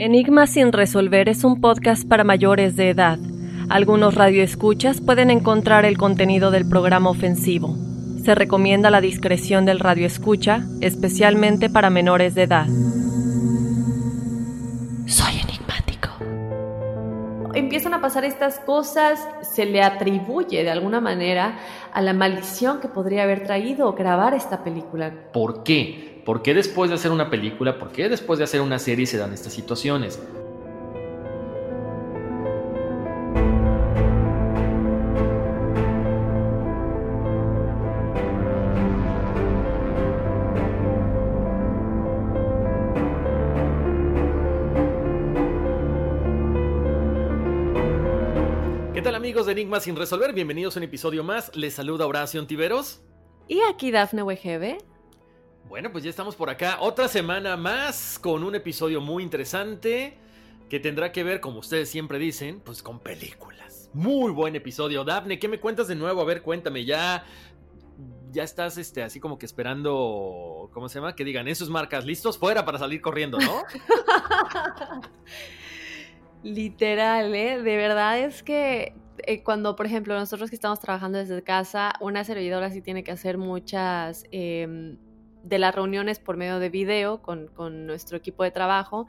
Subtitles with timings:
[0.00, 3.18] Enigma sin resolver es un podcast para mayores de edad.
[3.68, 7.76] Algunos radioescuchas pueden encontrar el contenido del programa ofensivo.
[8.24, 12.66] Se recomienda la discreción del radioescucha, especialmente para menores de edad.
[15.06, 16.10] Soy enigmático.
[17.54, 21.58] Empiezan a pasar estas cosas, se le atribuye de alguna manera
[21.92, 25.12] a la maldición que podría haber traído grabar esta película.
[25.32, 26.17] ¿Por qué?
[26.28, 29.16] ¿Por qué después de hacer una película, por qué después de hacer una serie se
[29.16, 30.20] dan estas situaciones?
[48.92, 50.34] ¿Qué tal amigos de Enigma sin resolver?
[50.34, 51.56] Bienvenidos a un episodio más.
[51.56, 53.00] Les saluda Horacio Antiveros.
[53.48, 54.76] Y aquí Dafne Wegebe.
[55.68, 56.78] Bueno, pues ya estamos por acá.
[56.80, 60.16] Otra semana más con un episodio muy interesante
[60.70, 63.90] que tendrá que ver, como ustedes siempre dicen, pues con películas.
[63.92, 65.04] Muy buen episodio.
[65.04, 66.22] Dafne, ¿qué me cuentas de nuevo?
[66.22, 67.22] A ver, cuéntame, ya.
[68.32, 71.14] Ya estás este, así como que esperando, ¿cómo se llama?
[71.14, 73.62] Que digan, esos marcas listos fuera para salir corriendo, ¿no?
[76.42, 77.62] Literal, ¿eh?
[77.62, 82.24] De verdad es que eh, cuando, por ejemplo, nosotros que estamos trabajando desde casa, una
[82.24, 84.96] servidora sí tiene que hacer muchas eh,
[85.42, 89.06] de las reuniones por medio de video con, con, nuestro equipo de trabajo.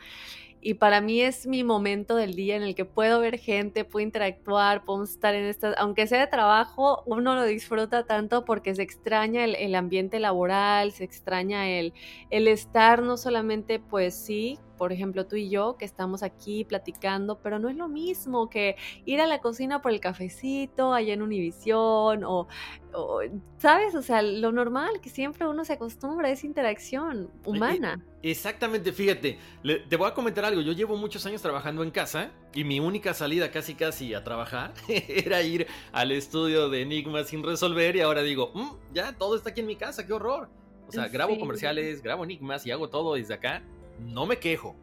[0.62, 4.04] Y para mí es mi momento del día en el que puedo ver gente, puedo
[4.04, 8.82] interactuar, podemos estar en estas, aunque sea de trabajo, uno lo disfruta tanto porque se
[8.82, 11.94] extraña el, el ambiente laboral, se extraña el,
[12.30, 17.38] el estar no solamente, pues sí, por ejemplo, tú y yo, que estamos aquí platicando,
[17.38, 21.22] pero no es lo mismo que ir a la cocina por el cafecito allá en
[21.22, 22.48] Univisión o,
[22.94, 23.20] o,
[23.58, 23.94] ¿sabes?
[23.94, 28.02] O sea, lo normal que siempre uno se acostumbra es interacción humana.
[28.24, 32.32] Exactamente, fíjate, le, te voy a comentar algo, yo llevo muchos años trabajando en casa
[32.54, 37.44] y mi única salida casi casi a trabajar era ir al estudio de Enigmas sin
[37.44, 40.50] resolver y ahora digo, mmm, ya todo está aquí en mi casa, qué horror.
[40.88, 41.40] O sea, grabo sí.
[41.40, 43.62] comerciales, grabo enigmas y hago todo desde acá
[44.00, 44.76] no me quejo.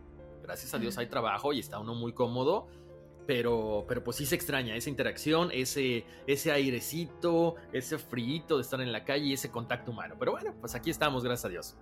[0.42, 2.68] Gracias a Dios hay trabajo y está uno muy cómodo.
[3.26, 8.80] Pero, pero pues sí se extraña esa interacción, ese, ese airecito, ese frío de estar
[8.80, 10.14] en la calle y ese contacto humano.
[10.16, 11.76] Pero bueno, pues aquí estamos, gracias a Dios.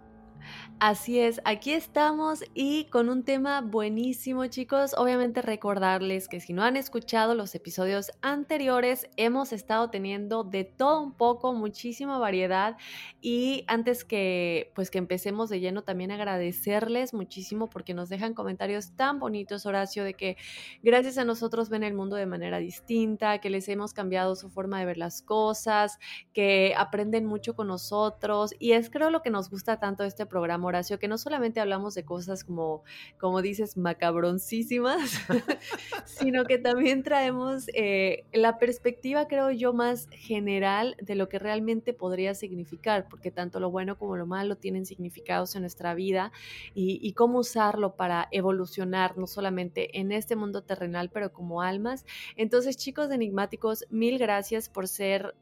[0.80, 4.94] Así es, aquí estamos y con un tema buenísimo chicos.
[4.98, 11.00] Obviamente recordarles que si no han escuchado los episodios anteriores, hemos estado teniendo de todo
[11.00, 12.76] un poco, muchísima variedad
[13.20, 18.94] y antes que pues que empecemos de lleno también agradecerles muchísimo porque nos dejan comentarios
[18.96, 20.36] tan bonitos Horacio de que
[20.82, 24.80] gracias a nosotros ven el mundo de manera distinta, que les hemos cambiado su forma
[24.80, 25.98] de ver las cosas,
[26.32, 30.26] que aprenden mucho con nosotros y es creo lo que nos gusta tanto de este
[30.34, 32.82] programa, Horacio, que no solamente hablamos de cosas como,
[33.20, 35.20] como dices, macabroncísimas,
[36.06, 41.92] sino que también traemos eh, la perspectiva, creo yo, más general de lo que realmente
[41.92, 46.32] podría significar, porque tanto lo bueno como lo malo tienen significados en nuestra vida
[46.74, 52.04] y, y cómo usarlo para evolucionar, no solamente en este mundo terrenal, pero como almas.
[52.34, 55.36] Entonces, chicos enigmáticos, mil gracias por ser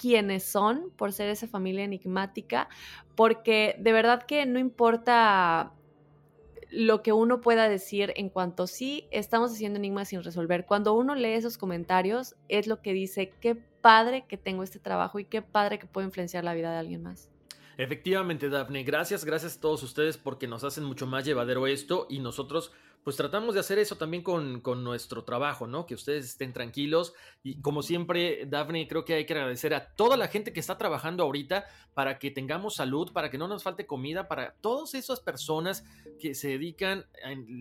[0.00, 2.68] quienes son por ser esa familia enigmática,
[3.14, 5.74] porque de verdad que no importa
[6.70, 10.64] lo que uno pueda decir en cuanto sí estamos haciendo enigmas sin resolver.
[10.64, 15.18] Cuando uno lee esos comentarios es lo que dice, qué padre que tengo este trabajo
[15.18, 17.28] y qué padre que puedo influenciar la vida de alguien más.
[17.76, 22.20] Efectivamente, Daphne, gracias, gracias a todos ustedes porque nos hacen mucho más llevadero esto y
[22.20, 22.72] nosotros
[23.04, 25.86] pues tratamos de hacer eso también con, nuestro trabajo, ¿no?
[25.86, 30.16] Que ustedes estén tranquilos y como siempre, Daphne, creo que hay que agradecer a toda
[30.16, 31.64] la gente que está trabajando ahorita
[31.94, 35.84] para que tengamos salud, para que no nos falte comida, para todas esas personas
[36.18, 37.06] que se dedican,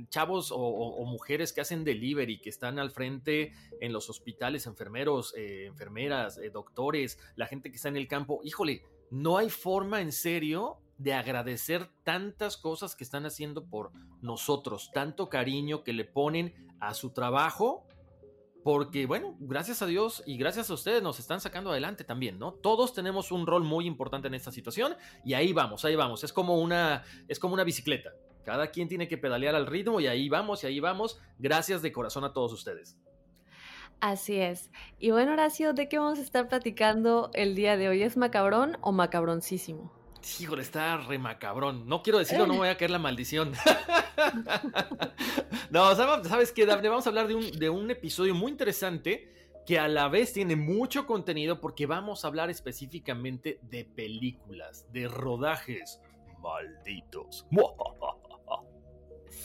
[0.09, 5.65] chavos o, mujeres que hacen delivery, que están al frente en los hospitales, enfermeros, eh,
[5.65, 10.11] enfermeras, eh, doctores, la gente que está en el campo, híjole no hay forma en
[10.11, 13.91] serio de agradecer tantas cosas que están haciendo por
[14.21, 17.87] nosotros, tanto cariño que le ponen a su trabajo,
[18.63, 22.51] porque bueno, gracias a Dios y gracias a ustedes nos están sacando adelante también, ¿no?
[22.51, 26.33] Todos tenemos un rol muy importante en esta situación y ahí vamos, ahí vamos, es
[26.33, 28.11] como una es como una bicicleta.
[28.43, 31.19] Cada quien tiene que pedalear al ritmo y ahí vamos y ahí vamos.
[31.37, 32.97] Gracias de corazón a todos ustedes.
[34.01, 34.71] Así es.
[34.97, 38.01] Y bueno, Horacio, ¿de qué vamos a estar platicando el día de hoy?
[38.01, 39.98] ¿Es macabrón o macabroncísimo?
[40.39, 41.87] Híjole, está re macabrón.
[41.87, 43.53] No quiero decirlo, no voy a caer la maldición.
[45.69, 46.89] no, ¿sabes qué, Daphne?
[46.89, 49.33] Vamos a hablar de un, de un episodio muy interesante
[49.65, 55.07] que a la vez tiene mucho contenido porque vamos a hablar específicamente de películas, de
[55.07, 56.01] rodajes
[56.39, 57.45] malditos.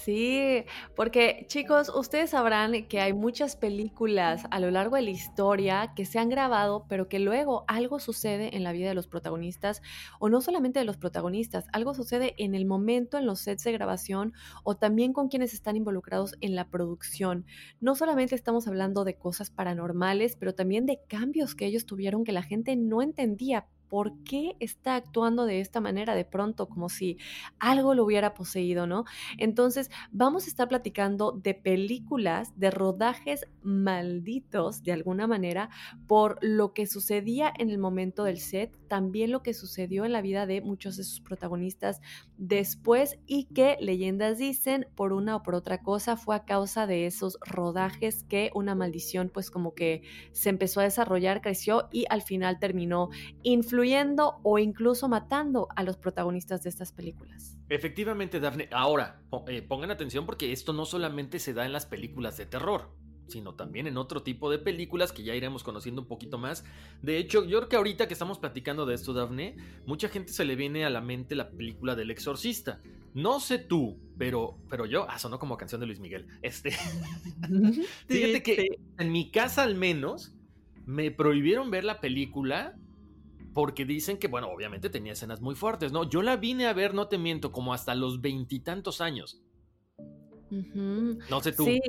[0.04, 0.64] Sí,
[0.94, 6.04] porque chicos, ustedes sabrán que hay muchas películas a lo largo de la historia que
[6.04, 9.80] se han grabado, pero que luego algo sucede en la vida de los protagonistas,
[10.20, 13.72] o no solamente de los protagonistas, algo sucede en el momento en los sets de
[13.72, 17.46] grabación o también con quienes están involucrados en la producción.
[17.80, 22.32] No solamente estamos hablando de cosas paranormales, pero también de cambios que ellos tuvieron que
[22.32, 27.16] la gente no entendía por qué está actuando de esta manera de pronto, como si
[27.60, 29.04] algo lo hubiera poseído, ¿no?
[29.38, 35.70] Entonces, vamos a estar platicando de películas, de rodajes malditos, de alguna manera,
[36.08, 40.22] por lo que sucedía en el momento del set, también lo que sucedió en la
[40.22, 42.00] vida de muchos de sus protagonistas
[42.36, 47.06] después y que leyendas dicen, por una o por otra cosa, fue a causa de
[47.06, 50.02] esos rodajes que una maldición pues como que
[50.32, 53.10] se empezó a desarrollar, creció y al final terminó
[53.44, 53.83] influyendo
[54.42, 57.58] o incluso matando a los protagonistas de estas películas.
[57.68, 58.68] Efectivamente, Daphne.
[58.72, 62.90] Ahora, eh, pongan atención porque esto no solamente se da en las películas de terror
[63.26, 66.64] sino también en otro tipo de películas que ya iremos conociendo un poquito más.
[67.02, 70.44] De hecho, yo creo que ahorita que estamos platicando de esto, Daphne, mucha gente se
[70.44, 72.80] le viene a la mente la película del exorcista.
[73.14, 76.26] No sé tú, pero, pero yo, ah, sonó como canción de Luis Miguel.
[76.42, 76.72] Este,
[78.08, 80.34] fíjate que en mi casa al menos
[80.84, 82.76] me prohibieron ver la película
[83.54, 86.08] porque dicen que, bueno, obviamente tenía escenas muy fuertes, ¿no?
[86.08, 89.40] Yo la vine a ver, no te miento, como hasta los veintitantos años.
[90.50, 91.64] No sé tú.
[91.64, 91.80] Sí,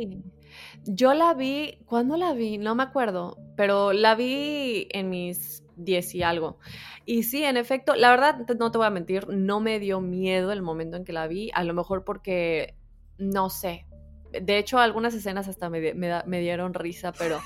[0.85, 2.57] yo la vi, ¿cuándo la vi?
[2.57, 6.57] No me acuerdo, pero la vi en mis diez y algo.
[7.05, 10.51] Y sí, en efecto, la verdad, no te voy a mentir, no me dio miedo
[10.51, 12.75] el momento en que la vi, a lo mejor porque,
[13.17, 13.85] no sé,
[14.31, 17.39] de hecho algunas escenas hasta me, me dieron risa, pero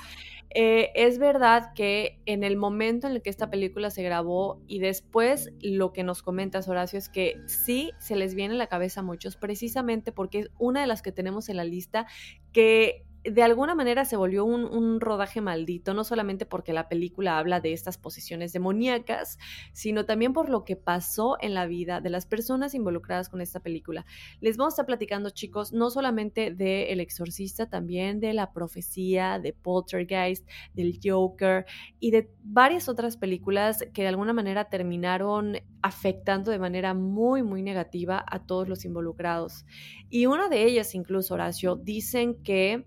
[0.52, 4.80] eh, es verdad que en el momento en el que esta película se grabó y
[4.80, 9.02] después lo que nos comentas, Horacio, es que sí se les viene a la cabeza
[9.02, 12.08] a muchos, precisamente porque es una de las que tenemos en la lista
[12.52, 17.60] que de alguna manera se volvió un, rodaje maldito, no solamente porque la película habla
[17.60, 19.38] de estas posiciones demoníacas,
[19.72, 23.60] sino también por lo que pasó en la vida de las personas involucradas con esta
[23.60, 24.06] película.
[24.42, 29.40] Les vamos a estar platicando, chicos, no solamente de El Exorcista, también de La Profecía,
[29.40, 31.66] de Poltergeist, del Joker
[32.00, 37.62] y de varias otras películas que de alguna manera terminaron afectando de manera muy, muy
[37.62, 39.66] negativa a todos los involucrados.
[40.10, 42.86] Y una de ellas, incluso, Horacio, dicen que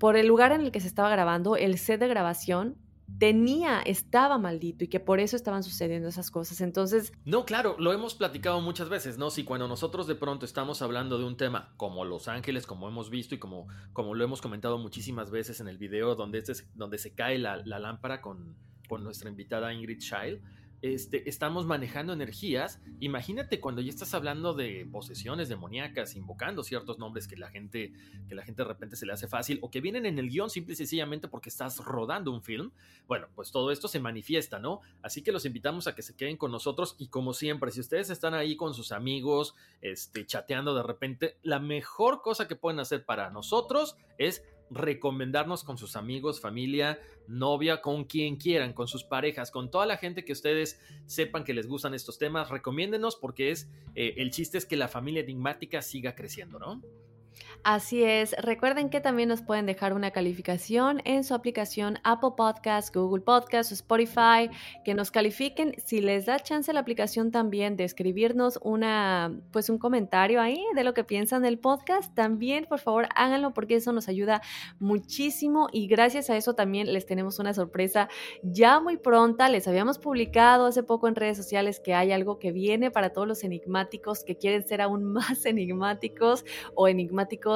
[0.00, 2.78] por el lugar en el que se estaba grabando, el set de grabación
[3.18, 6.62] tenía, estaba maldito y que por eso estaban sucediendo esas cosas.
[6.62, 7.12] Entonces...
[7.26, 9.28] No, claro, lo hemos platicado muchas veces, ¿no?
[9.28, 13.10] Si cuando nosotros de pronto estamos hablando de un tema como Los Ángeles, como hemos
[13.10, 16.96] visto y como, como lo hemos comentado muchísimas veces en el video donde, este, donde
[16.96, 18.56] se cae la, lámpara con,
[18.88, 20.40] con nuestra invitada Ingrid Child,
[20.82, 22.80] este, estamos manejando energías.
[23.00, 27.92] Imagínate cuando ya estás hablando de posesiones demoníacas, invocando ciertos nombres que la gente,
[28.28, 30.50] que la gente de repente se le hace fácil o que vienen en el guion
[30.50, 32.72] simple y sencillamente porque estás rodando un film.
[33.06, 34.80] Bueno, pues todo esto se manifiesta, ¿no?
[35.02, 38.10] Así que los invitamos a que se queden con nosotros y como siempre, si ustedes
[38.10, 43.04] están ahí con sus amigos, este, chateando de repente, la mejor cosa que pueden hacer
[43.04, 49.50] para nosotros es recomendarnos con sus amigos, familia, novia, con quien quieran, con sus parejas,
[49.50, 52.50] con toda la gente que ustedes sepan que les gustan estos temas.
[52.50, 56.80] Recomiéndenos porque es eh, el chiste es que la familia enigmática siga creciendo, ¿no?
[57.62, 62.94] Así es, recuerden que también nos pueden dejar una calificación en su aplicación Apple Podcast,
[62.94, 64.48] Google Podcast, Spotify,
[64.82, 65.74] que nos califiquen.
[65.84, 70.84] Si les da chance la aplicación también de escribirnos una, pues un comentario ahí de
[70.84, 74.40] lo que piensan del podcast, también por favor háganlo porque eso nos ayuda
[74.78, 78.08] muchísimo y gracias a eso también les tenemos una sorpresa
[78.42, 79.50] ya muy pronta.
[79.50, 83.28] Les habíamos publicado hace poco en redes sociales que hay algo que viene para todos
[83.28, 87.49] los enigmáticos que quieren ser aún más enigmáticos o enigmáticos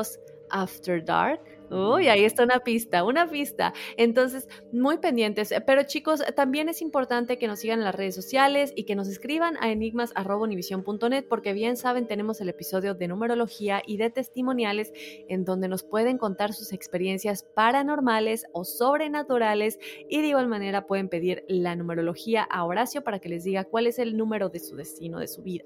[0.51, 1.41] After Dark.
[1.71, 3.73] Uy, ahí está una pista, una pista.
[3.97, 5.53] Entonces, muy pendientes.
[5.67, 9.09] Pero chicos, también es importante que nos sigan en las redes sociales y que nos
[9.09, 14.93] escriban a enigmas.univision.net porque bien saben, tenemos el episodio de numerología y de testimoniales
[15.29, 21.09] en donde nos pueden contar sus experiencias paranormales o sobrenaturales y de igual manera pueden
[21.09, 24.77] pedir la numerología a Horacio para que les diga cuál es el número de su
[24.77, 25.65] destino, de su vida.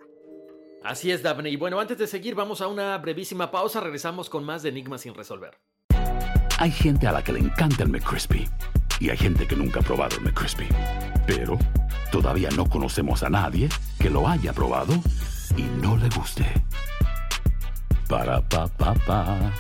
[0.83, 1.51] Así es, Daphne.
[1.51, 3.81] Y bueno, antes de seguir, vamos a una brevísima pausa.
[3.81, 5.59] Regresamos con más de Enigmas sin resolver.
[6.59, 8.49] Hay gente a la que le encanta el McCrispy
[9.01, 10.67] y hay gente que nunca ha probado el McCrispy.
[11.27, 11.59] Pero
[12.11, 13.69] todavía no conocemos a nadie
[14.01, 14.95] que lo haya probado
[15.57, 16.45] y no le guste.
[18.09, 19.53] Para pa pa pa.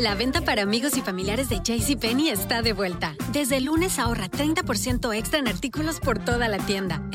[0.00, 3.16] La venta para amigos y familiares de JCPenney está de vuelta.
[3.32, 7.02] Desde el lunes ahorra 30% extra en artículos por toda la tienda.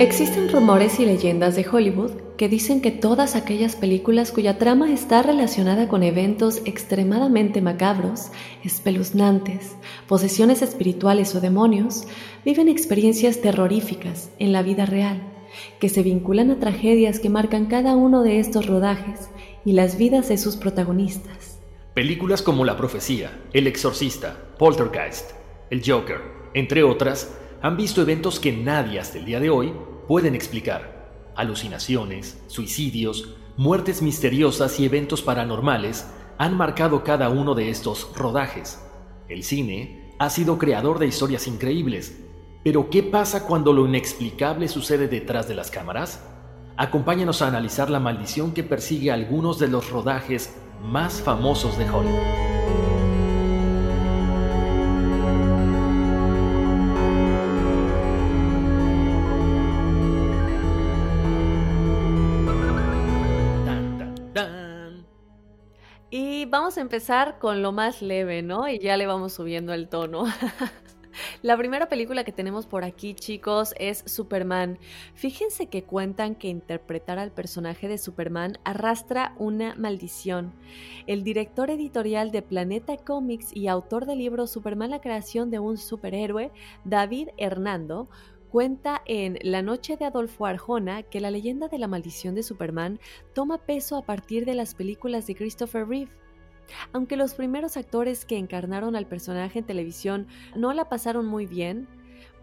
[0.00, 5.22] Existen rumores y leyendas de Hollywood que dicen que todas aquellas películas cuya trama está
[5.22, 8.28] relacionada con eventos extremadamente macabros,
[8.62, 9.74] espeluznantes,
[10.06, 12.06] posesiones espirituales o demonios,
[12.44, 15.20] viven experiencias terroríficas en la vida real,
[15.80, 19.30] que se vinculan a tragedias que marcan cada uno de estos rodajes
[19.64, 21.58] y las vidas de sus protagonistas.
[21.94, 25.32] Películas como La Profecía, El Exorcista, Poltergeist,
[25.70, 26.20] El Joker,
[26.54, 29.72] entre otras, han visto eventos que nadie hasta el día de hoy
[30.06, 31.32] pueden explicar.
[31.34, 36.06] Alucinaciones, suicidios, muertes misteriosas y eventos paranormales
[36.38, 38.80] han marcado cada uno de estos rodajes.
[39.28, 42.24] El cine ha sido creador de historias increíbles,
[42.62, 46.24] pero ¿qué pasa cuando lo inexplicable sucede detrás de las cámaras?
[46.76, 52.67] Acompáñanos a analizar la maldición que persigue algunos de los rodajes más famosos de Hollywood.
[66.48, 68.68] Vamos a empezar con lo más leve, ¿no?
[68.68, 70.24] Y ya le vamos subiendo el tono.
[71.42, 74.78] La primera película que tenemos por aquí, chicos, es Superman.
[75.14, 80.54] Fíjense que cuentan que interpretar al personaje de Superman arrastra una maldición.
[81.06, 85.76] El director editorial de Planeta Comics y autor del libro Superman, la creación de un
[85.76, 86.52] superhéroe,
[86.84, 88.08] David Hernando,
[88.48, 92.98] cuenta en La noche de Adolfo Arjona que la leyenda de la maldición de Superman
[93.34, 96.12] toma peso a partir de las películas de Christopher Reeve.
[96.92, 101.88] Aunque los primeros actores que encarnaron al personaje en televisión no la pasaron muy bien,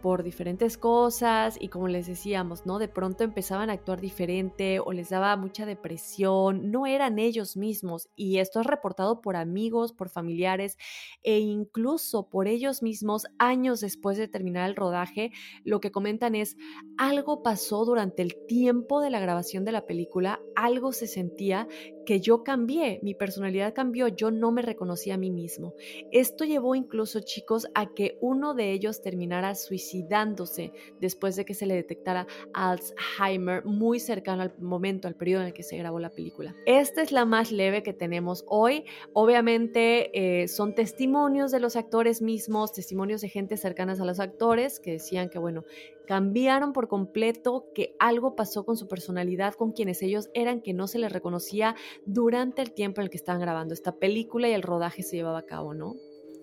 [0.06, 2.78] por diferentes cosas y como les decíamos, ¿no?
[2.78, 8.08] De pronto empezaban a actuar diferente o les daba mucha depresión, no eran ellos mismos
[8.14, 10.76] y esto es reportado por amigos, por familiares
[11.24, 15.32] e incluso por ellos mismos años después de terminar el rodaje,
[15.64, 16.56] lo que comentan es
[16.98, 21.66] algo pasó durante el tiempo de la grabación de la película, algo se sentía
[22.06, 25.74] que yo cambié, mi personalidad cambió, yo no me reconocía a mí mismo.
[26.10, 31.66] Esto llevó incluso, chicos, a que uno de ellos terminara suicidándose después de que se
[31.66, 36.10] le detectara Alzheimer muy cercano al momento, al periodo en el que se grabó la
[36.10, 36.56] película.
[36.64, 38.84] Esta es la más leve que tenemos hoy.
[39.12, 44.80] Obviamente eh, son testimonios de los actores mismos, testimonios de gente cercanas a los actores
[44.80, 45.64] que decían que, bueno,
[46.06, 50.86] cambiaron por completo, que algo pasó con su personalidad, con quienes ellos eran, que no
[50.86, 54.62] se les reconocía durante el tiempo en el que estaban grabando esta película y el
[54.62, 55.94] rodaje se llevaba a cabo, ¿no?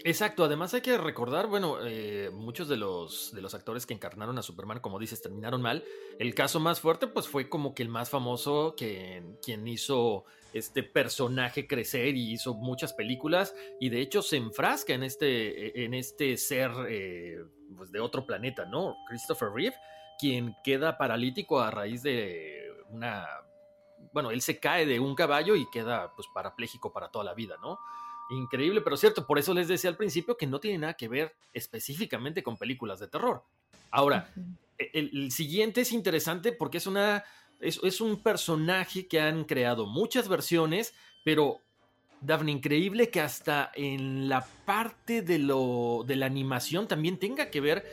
[0.06, 4.38] Exacto, además hay que recordar, bueno, eh, muchos de los, de los actores que encarnaron
[4.38, 5.86] a Superman, como dices, terminaron mal.
[6.20, 10.84] El caso más fuerte, pues fue como que el más famoso, que, quien hizo este
[10.84, 16.36] personaje crecer y hizo muchas películas, y de hecho se enfrasca en este, en este
[16.36, 17.38] ser eh,
[17.76, 18.96] pues de otro planeta, ¿no?
[19.08, 19.76] Christopher Reeve,
[20.20, 23.28] quien queda paralítico a raíz de una...
[24.12, 27.56] Bueno, él se cae de un caballo y queda pues parapléjico para toda la vida,
[27.62, 27.80] ¿no?
[28.30, 29.26] Increíble, pero cierto.
[29.26, 33.00] Por eso les decía al principio que no tiene nada que ver específicamente con películas
[33.00, 33.44] de terror.
[33.92, 34.34] Ahora,
[34.78, 37.24] el, siguiente es interesante porque es una.
[37.60, 41.62] Es, un personaje que han creado muchas versiones, pero
[42.26, 47.62] Daphne, increíble que hasta en la parte de, lo, de la animación también tenga que
[47.62, 47.84] ver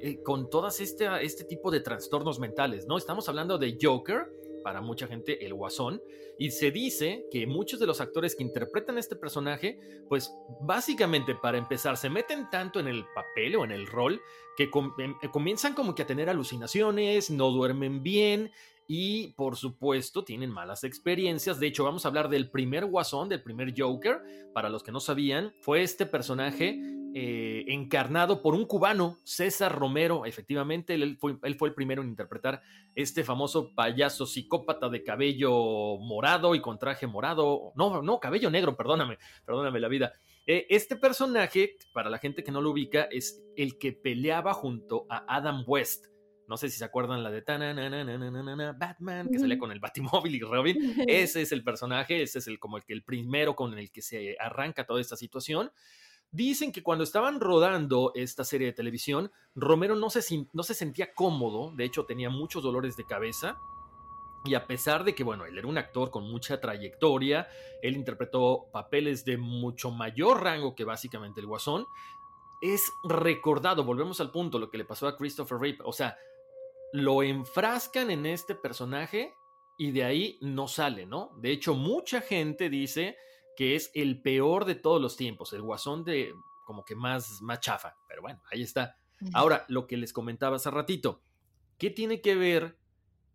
[0.00, 2.98] eh, con todas este, este tipo de trastornos mentales, ¿no?
[2.98, 4.28] Estamos hablando de Joker,
[4.62, 6.02] para mucha gente el guasón.
[6.38, 9.78] Y se dice que muchos de los actores que interpretan este personaje,
[10.08, 10.30] pues
[10.60, 14.20] básicamente para empezar, se meten tanto en el papel o en el rol
[14.56, 14.64] que
[14.98, 18.50] em, comienzan como que a tener alucinaciones, no duermen bien
[18.88, 21.60] y por supuesto tienen malas experiencias.
[21.60, 24.22] De hecho, vamos a hablar del primer guasón, del primer Joker.
[24.54, 26.80] Para los que no sabían, fue este personaje
[27.14, 30.24] eh, encarnado por un cubano, César Romero.
[30.24, 32.62] Efectivamente, él fue, el primero en interpretar
[32.94, 37.72] este famoso payaso psicópata de cabello morado y con traje morado.
[37.76, 40.12] No, no, cabello negro, perdóname, perdóname la vida.
[40.46, 45.04] Eh, este personaje, para la gente que no lo ubica, es el que peleaba junto
[45.10, 46.06] a Adam West.
[46.48, 47.42] No sé si se acuerdan la de
[48.76, 50.76] Batman, que salía con el Batimóvil y Robin.
[51.06, 54.36] Ese es el personaje, ese es el, como el, el primero con el que se
[54.40, 55.70] arranca toda esta situación.
[56.30, 61.14] Dicen que cuando estaban rodando esta serie de televisión, Romero no se, no se sentía
[61.14, 63.58] cómodo, de hecho tenía muchos dolores de cabeza.
[64.44, 67.48] Y a pesar de que, bueno, él era un actor con mucha trayectoria,
[67.82, 71.86] él interpretó papeles de mucho mayor rango que básicamente el Guasón,
[72.60, 76.16] es recordado, volvemos al punto, lo que le pasó a Christopher Reeve, o sea,
[76.92, 79.34] lo enfrascan en este personaje
[79.78, 81.32] y de ahí no sale, ¿no?
[81.38, 83.16] De hecho, mucha gente dice
[83.56, 86.32] que es el peor de todos los tiempos, el guasón de
[86.64, 88.98] como que más, más chafa, pero bueno, ahí está.
[89.32, 91.22] Ahora, lo que les comentaba hace ratito,
[91.78, 92.78] ¿qué tiene que ver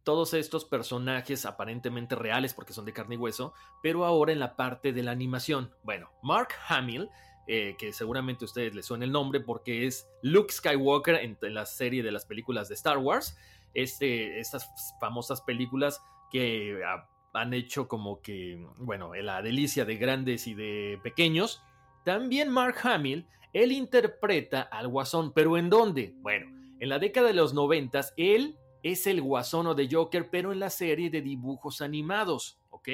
[0.03, 4.55] todos estos personajes aparentemente reales porque son de carne y hueso, pero ahora en la
[4.55, 5.73] parte de la animación?
[5.83, 7.09] Bueno, Mark Hamill,
[7.47, 11.65] eh, que seguramente a ustedes les suena el nombre porque es Luke Skywalker en, la
[11.65, 13.37] serie de las películas de Star Wars,
[13.73, 16.01] este, estas famosas películas
[16.31, 16.81] que
[17.33, 21.61] han hecho como que, bueno, la delicia de grandes y de pequeños.
[22.03, 26.13] También Mark Hamill, él interpreta al guasón, pero ¿en dónde?
[26.17, 26.47] Bueno,
[26.79, 30.69] en la década de los noventas, él es el guasón de Joker, pero en la
[30.69, 32.89] serie de dibujos animados, ¿ok?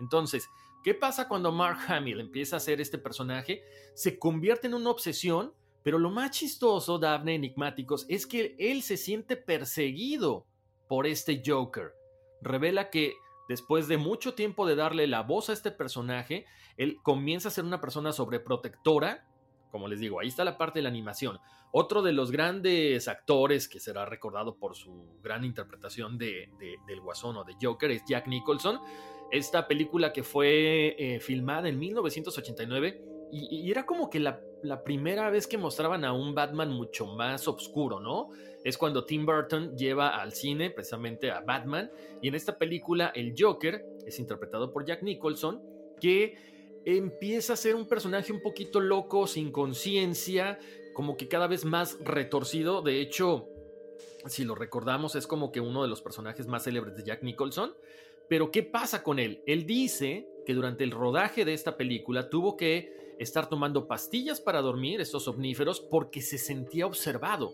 [0.00, 0.48] Entonces,
[0.86, 3.64] ¿qué pasa cuando Mark Hamill empieza a hacer este personaje?
[3.92, 8.96] Se convierte en una obsesión, pero lo más chistoso, Daphne Enigmáticos, es que él se
[8.96, 10.46] siente perseguido
[10.86, 11.92] por este Joker.
[12.40, 13.14] Revela que
[13.48, 16.46] Después de mucho tiempo de darle la voz a este personaje,
[16.76, 19.24] él comienza a ser una persona sobreprotectora.
[19.70, 21.38] Como les digo, ahí está la parte de la animación.
[21.70, 26.50] Otro de los grandes actores que será recordado por su gran interpretación de,
[26.86, 28.80] del Guasón o de Joker es Jack Nicholson.
[29.30, 35.30] Esta película que fue eh, filmada en 1989 y, era como que la, la, primera
[35.30, 38.28] vez que mostraban a un Batman mucho más oscuro, ¿no?
[38.62, 41.90] Es cuando Tim Burton lleva al cine precisamente a Batman
[42.22, 45.60] y en esta película el Joker es interpretado por Jack Nicholson
[46.00, 46.36] que
[46.84, 50.58] empieza a ser un personaje un poquito loco, sin conciencia,
[50.94, 52.80] como que cada vez más retorcido.
[52.80, 53.48] De hecho,
[54.26, 57.74] si lo recordamos, es como que uno de los personajes más célebres de Jack Nicholson.
[58.28, 59.42] Pero ¿qué pasa con él?
[59.46, 64.60] Él dice que durante el rodaje de esta película tuvo que estar tomando pastillas para
[64.60, 67.52] dormir, estos omníferos, porque se sentía observado.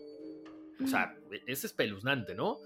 [0.83, 2.59] O sea, es espeluznante, ¿no?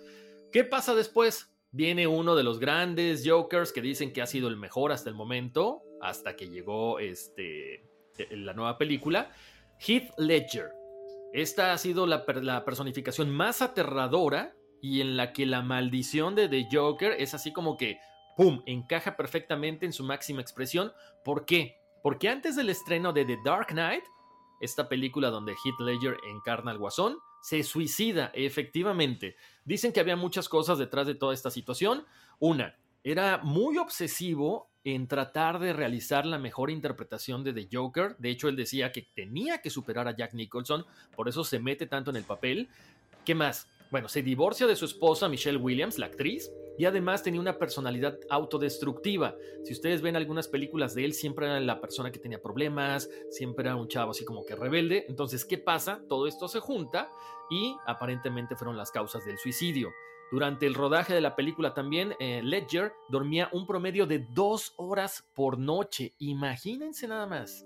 [0.52, 1.52] ¿Qué pasa después?
[1.72, 5.16] Viene uno de los grandes Jokers que dicen que ha sido el mejor hasta el
[5.16, 7.84] momento, hasta que llegó este,
[8.32, 9.32] la nueva película,
[9.86, 10.70] Heath Ledger.
[11.34, 16.48] Esta ha sido la, la personificación más aterradora y en la que la maldición de
[16.48, 18.00] The Joker es así como que,
[18.36, 20.92] ¡pum!, encaja perfectamente en su máxima expresión.
[21.24, 21.78] ¿Por qué?
[22.04, 24.04] Porque antes del estreno de The Dark Knight,
[24.62, 29.36] esta película donde Heath Ledger encarna al guasón, se suicida, efectivamente.
[29.66, 32.06] Dicen que había muchas cosas detrás de toda esta situación.
[32.40, 38.16] Una, era muy obsesivo en tratar de realizar la mejor interpretación de The Joker.
[38.18, 40.86] De hecho, él decía que tenía que superar a Jack Nicholson,
[41.16, 42.70] por eso se mete tanto en el papel.
[43.26, 43.68] ¿Qué más?
[43.90, 48.20] Bueno, se divorcia de su esposa Michelle Williams, la actriz, y además tenía una personalidad
[48.30, 49.36] autodestructiva.
[49.64, 53.66] Si ustedes ven algunas películas de él, siempre era la persona que tenía problemas, siempre
[53.66, 55.06] era un chavo así como que rebelde.
[55.08, 56.02] Entonces, ¿qué pasa?
[56.08, 57.10] Todo esto se junta
[57.50, 59.90] y aparentemente fueron las causas del suicidio.
[60.30, 65.26] Durante el rodaje de la película también, eh, Ledger dormía un promedio de dos horas
[65.34, 66.14] por noche.
[66.18, 67.66] Imagínense nada más.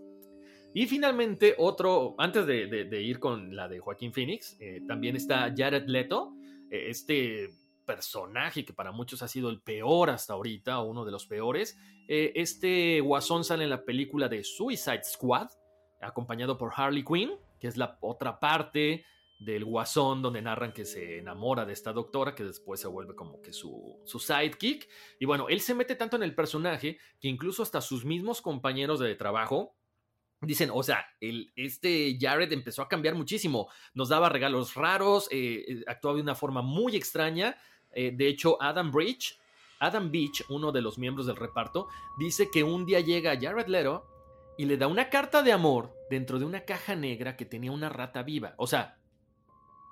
[0.74, 5.86] Y finalmente, otro, antes de, ir con la de Joaquín Phoenix, eh, también está Jared
[5.88, 6.34] Leto,
[6.70, 7.50] eh, este
[7.86, 11.78] personaje que para muchos ha sido el peor hasta ahorita, uno de los peores.
[12.08, 15.50] Eh, este guasón sale en la película de Suicide Squad,
[16.00, 19.04] acompañado por Harley Quinn, que es la otra parte
[19.40, 23.42] del guasón donde narran que se enamora de esta doctora que después se vuelve como
[23.42, 24.88] que su, su sidekick.
[25.20, 29.00] Y bueno, él se mete tanto en el personaje que incluso hasta sus mismos compañeros
[29.00, 29.76] de trabajo
[30.42, 31.06] Dicen, o sea,
[31.56, 33.70] este Jared empezó a cambiar muchísimo.
[33.94, 37.58] Nos daba regalos raros, eh, eh, actuaba de una forma muy extraña.
[37.92, 39.40] Eh, de hecho, Adam Bridge,
[39.80, 44.08] Adam Beach, uno de los miembros del reparto, dice que un día llega Jared Leto
[44.58, 47.90] y le da una carta de amor dentro de una caja negra que tenía una
[47.90, 48.56] rata viva.
[48.58, 48.98] O sea,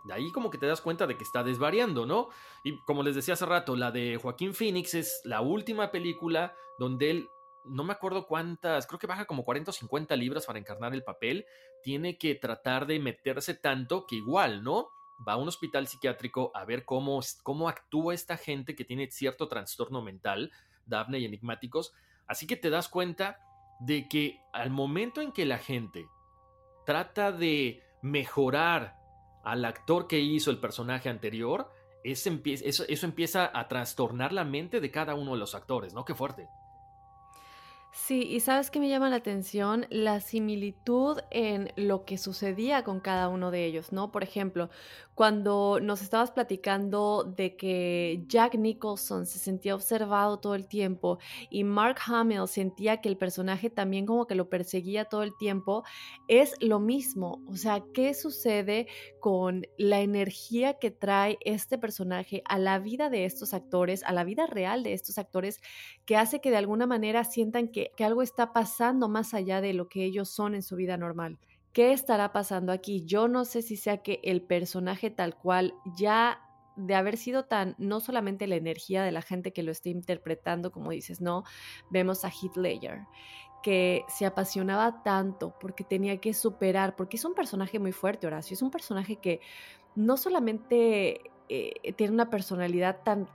[0.05, 2.29] de ahí como que te das cuenta de que está desvariando, ¿no?
[2.63, 7.11] Y como les decía hace rato, la de Joaquín Phoenix es la última película donde
[7.11, 7.29] él
[7.65, 11.03] no me acuerdo cuántas, creo que baja como 40 o 50 libras para encarnar el
[11.03, 11.45] papel,
[11.83, 14.89] tiene que tratar de meterse tanto que igual, ¿no?
[15.27, 19.47] Va a un hospital psiquiátrico a ver cómo, cómo actúa esta gente que tiene cierto
[19.47, 20.51] trastorno mental,
[20.85, 21.93] Daphne y enigmáticos,
[22.27, 23.39] así que te das cuenta
[23.79, 26.07] de que al momento en que la gente
[26.85, 28.97] trata de mejorar
[29.43, 31.71] al actor que hizo el personaje anterior,
[32.03, 32.29] eso,
[32.87, 36.05] eso empieza a trastornar la mente de cada uno de los actores, ¿no?
[36.05, 36.47] Qué fuerte.
[37.91, 42.99] Sí, y sabes que me llama la atención la similitud en lo que sucedía con
[42.99, 44.11] cada uno de ellos, ¿no?
[44.11, 44.69] Por ejemplo,
[45.15, 51.17] cuando nos estabas platicando de que Jack Nicholson se sentía observado todo el tiempo
[51.49, 55.83] y Mark Hamill sentía que el personaje también como que lo perseguía todo el tiempo,
[56.27, 57.41] es lo mismo.
[57.47, 58.87] O sea, ¿qué sucede
[59.19, 64.23] con la energía que trae este personaje a la vida de estos actores, a la
[64.23, 65.59] vida real de estos actores,
[66.05, 69.73] que hace que de alguna manera sientan que que, algo está pasando más allá de
[69.73, 71.39] lo que ellos son en su vida normal.
[71.73, 73.05] ¿Qué estará pasando aquí?
[73.05, 76.41] Yo no sé si sea que el personaje tal cual ya
[76.75, 80.71] de haber sido tan, no solamente la energía de la gente que lo esté interpretando,
[80.71, 81.43] como dices, no,
[81.89, 83.01] vemos a Heath Ledger,
[83.61, 88.53] que se apasionaba tanto porque tenía que superar, porque es un personaje muy fuerte, Horacio,
[88.53, 89.41] es un personaje que
[89.95, 93.27] no solamente eh, tiene una personalidad tan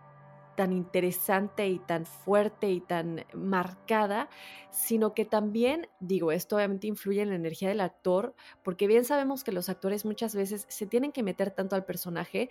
[0.57, 4.29] tan interesante y tan fuerte y tan marcada,
[4.71, 9.45] sino que también, digo, esto obviamente influye en la energía del actor, porque bien sabemos
[9.45, 12.51] que los actores muchas veces se tienen que meter tanto al personaje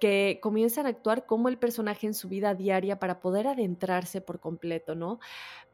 [0.00, 4.40] que comienzan a actuar como el personaje en su vida diaria para poder adentrarse por
[4.40, 5.18] completo, ¿no?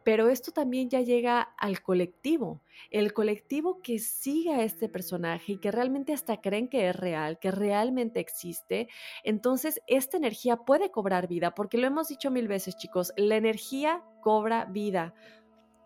[0.02, 5.59] Pero esto también ya llega al colectivo, el colectivo que sigue a este personaje y
[5.59, 8.88] que realmente hasta creen que es real, que realmente existe.
[9.24, 14.02] Entonces, esta energía puede cobrar vida, porque lo hemos dicho mil veces, chicos, la energía
[14.22, 15.14] cobra vida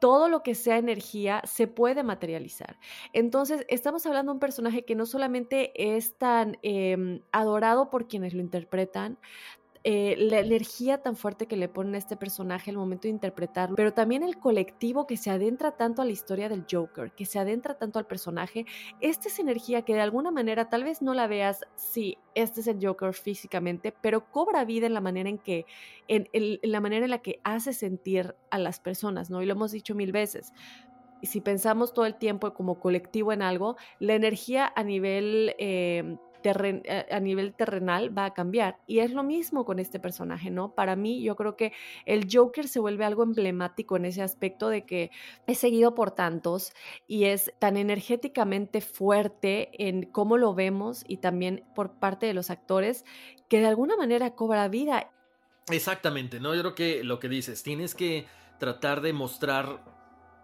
[0.05, 2.79] todo lo que sea energía se puede materializar.
[3.15, 8.35] Entonces, estamos hablando de un personaje que no solamente es tan em, adorado por quienes
[8.35, 9.17] lo interpretan,
[9.87, 13.77] eh, la energía tan fuerte que le ponen a este personaje al momento de interpretarlo,
[13.77, 17.39] pero también el colectivo que se adentra tanto a la historia del Joker, que se
[17.39, 18.65] adentra tanto al personaje.
[19.03, 22.67] Esta es energía que de alguna manera tal vez no la veas, sí, este es
[22.67, 25.67] el Joker físicamente, pero cobra vida en la manera en que,
[26.09, 26.31] en,
[26.63, 29.43] la manera en la que hace sentir a las personas, ¿no?
[29.43, 30.55] Y lo hemos dicho mil veces
[31.23, 36.19] si pensamos todo el tiempo como colectivo en algo, la energía a nivel eh,
[36.51, 38.79] a nivel terrenal va a cambiar.
[38.87, 40.75] Y es lo mismo con este personaje, ¿no?
[40.75, 41.73] Para mí, yo creo que
[42.07, 45.11] el Joker se vuelve algo emblemático en ese aspecto de que
[45.47, 46.73] es seguido por tantos
[47.07, 52.51] y es tan energéticamente fuerte en cómo lo vemos y también por parte de los
[52.51, 53.05] actores
[53.49, 55.11] que de alguna manera cobra vida.
[55.71, 56.55] Exactamente, ¿no?
[56.55, 58.27] Yo creo que lo que dices, tienes que
[58.59, 59.94] tratar de mostrar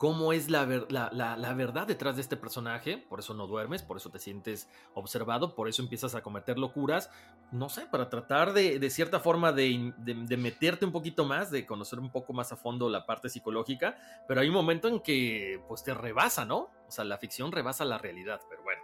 [0.00, 4.08] cómo es la, la, verdad detrás de este personaje, por eso no duermes, por eso
[4.08, 7.10] te sientes observado, por eso empiezas a cometer locuras,
[7.52, 11.66] no sé, para tratar de, de cierta forma de, de, meterte un poquito más, de
[11.66, 15.62] conocer un poco más a fondo la parte psicológica, pero hay un momento en que
[15.68, 16.70] pues te rebasa, ¿no?
[16.88, 18.80] O sea, la ficción rebasa la realidad, pero bueno,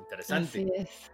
[0.00, 0.48] interesante.
[0.48, 1.12] Así es.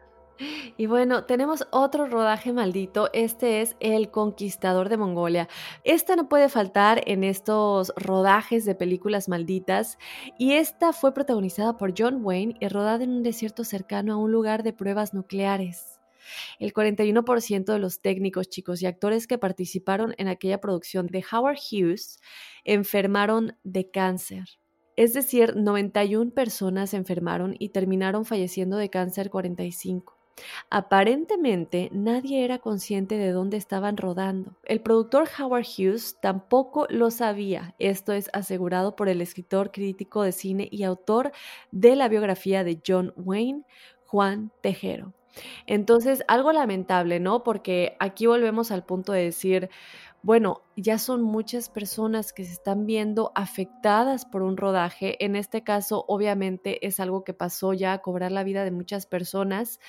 [0.76, 5.48] Y bueno, tenemos otro rodaje maldito, este es El Conquistador de Mongolia.
[5.84, 9.98] Esta no puede faltar en estos rodajes de películas malditas
[10.38, 14.32] y esta fue protagonizada por John Wayne y rodada en un desierto cercano a un
[14.32, 16.00] lugar de pruebas nucleares.
[16.58, 21.58] El 41% de los técnicos, chicos y actores que participaron en aquella producción de Howard
[21.58, 22.20] Hughes
[22.64, 24.44] enfermaron de cáncer.
[24.96, 30.21] Es decir, 91 personas enfermaron y terminaron falleciendo de cáncer 45.
[30.70, 34.56] Aparentemente nadie era consciente de dónde estaban rodando.
[34.64, 37.74] El productor Howard Hughes tampoco lo sabía.
[37.78, 41.32] Esto es asegurado por el escritor crítico de cine y autor
[41.70, 43.64] de la biografía de John Wayne,
[44.06, 45.12] Juan Tejero.
[45.66, 47.42] Entonces, algo lamentable, ¿no?
[47.42, 49.70] Porque aquí volvemos al punto de decir,
[50.22, 55.22] bueno, ya son muchas personas que se están viendo afectadas por un rodaje.
[55.24, 59.06] En este caso, obviamente, es algo que pasó ya a cobrar la vida de muchas
[59.06, 59.80] personas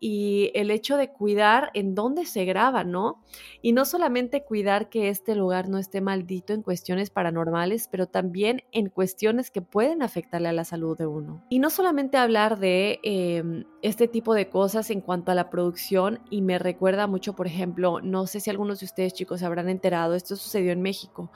[0.00, 3.22] y el hecho de cuidar en dónde se graba, ¿no?
[3.62, 8.62] Y no solamente cuidar que este lugar no esté maldito en cuestiones paranormales, pero también
[8.72, 11.44] en cuestiones que pueden afectarle a la salud de uno.
[11.48, 16.20] Y no solamente hablar de em, este tipo de cosas en cuanto a la producción,
[16.30, 20.14] y me recuerda mucho, por ejemplo, no sé si algunos de ustedes chicos habrán enterado,
[20.36, 21.30] sucedió en México.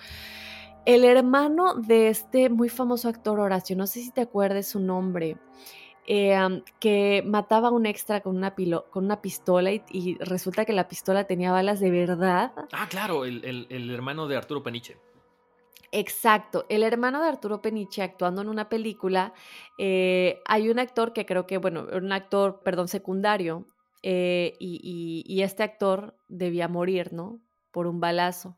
[0.85, 5.37] El hermano de este muy famoso actor Horacio, no sé si te acuerdas su nombre,
[6.07, 6.37] eh,
[6.81, 8.53] que mataba a un extra con una,
[8.91, 12.53] con una pistola y, resulta que la pistola tenía balas de verdad.
[12.73, 14.97] Ah, claro, el, hermano de Arturo Peniche.
[15.93, 19.35] Exacto, el hermano de Arturo Peniche actuando en una película,
[19.79, 23.67] eh, hay un actor que creo que, bueno, un actor, perdón, secundario,
[24.03, 27.39] eh, y, y, este actor debía morir, ¿no?
[27.73, 28.57] Por un balazo.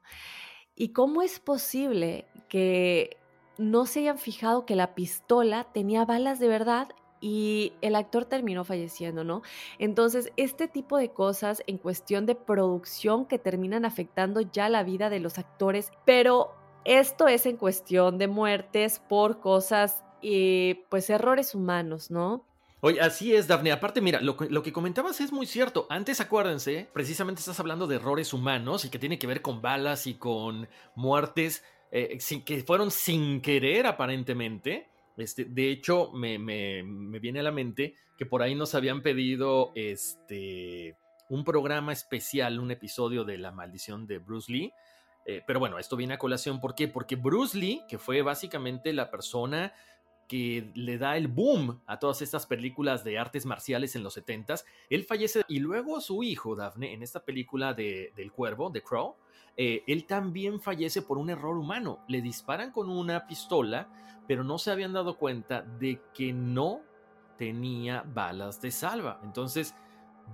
[0.77, 3.17] ¿Y cómo es posible que
[3.59, 6.89] no se hayan fijado que la pistola tenía balas de verdad
[7.21, 9.43] y el actor terminó falleciendo, ¿no?
[9.79, 15.09] Entonces, este tipo de cosas en cuestión de producción que terminan afectando ya la vida
[15.09, 21.55] de los actores, pero esto es en cuestión de muertes por cosas y pues errores
[21.55, 22.45] humanos, ¿no?
[22.87, 23.73] Oye, así es, Daphne.
[23.73, 25.87] Aparte, mira, lo, que comentabas es muy cierto.
[25.89, 30.07] Antes, acuérdense, precisamente estás hablando de errores humanos y que tiene que ver con balas
[30.07, 34.87] y con muertes eh, que fueron sin querer, aparentemente.
[35.17, 39.01] Este, de hecho, me, me, me, viene a la mente que por ahí nos habían
[39.01, 40.99] pedido este,
[41.31, 44.75] un programa especial, un episodio de La maldición de Bruce Lee.
[45.25, 46.61] Eh, pero bueno, esto viene a colación.
[46.61, 46.89] ¿Por qué?
[46.89, 49.73] Porque Bruce Lee, que fue básicamente la persona
[50.29, 54.65] que le da el boom a todas estas películas de artes marciales en los 70s.
[54.89, 59.17] Él fallece y luego su hijo, Daphne, en esta película de, del cuervo, de Crow,
[59.57, 62.01] eh, él también fallece por un error humano.
[62.09, 63.89] Le disparan con una pistola,
[64.27, 66.81] pero no se habían dado cuenta de que no
[67.37, 69.21] tenía balas de salva.
[69.23, 69.75] Entonces,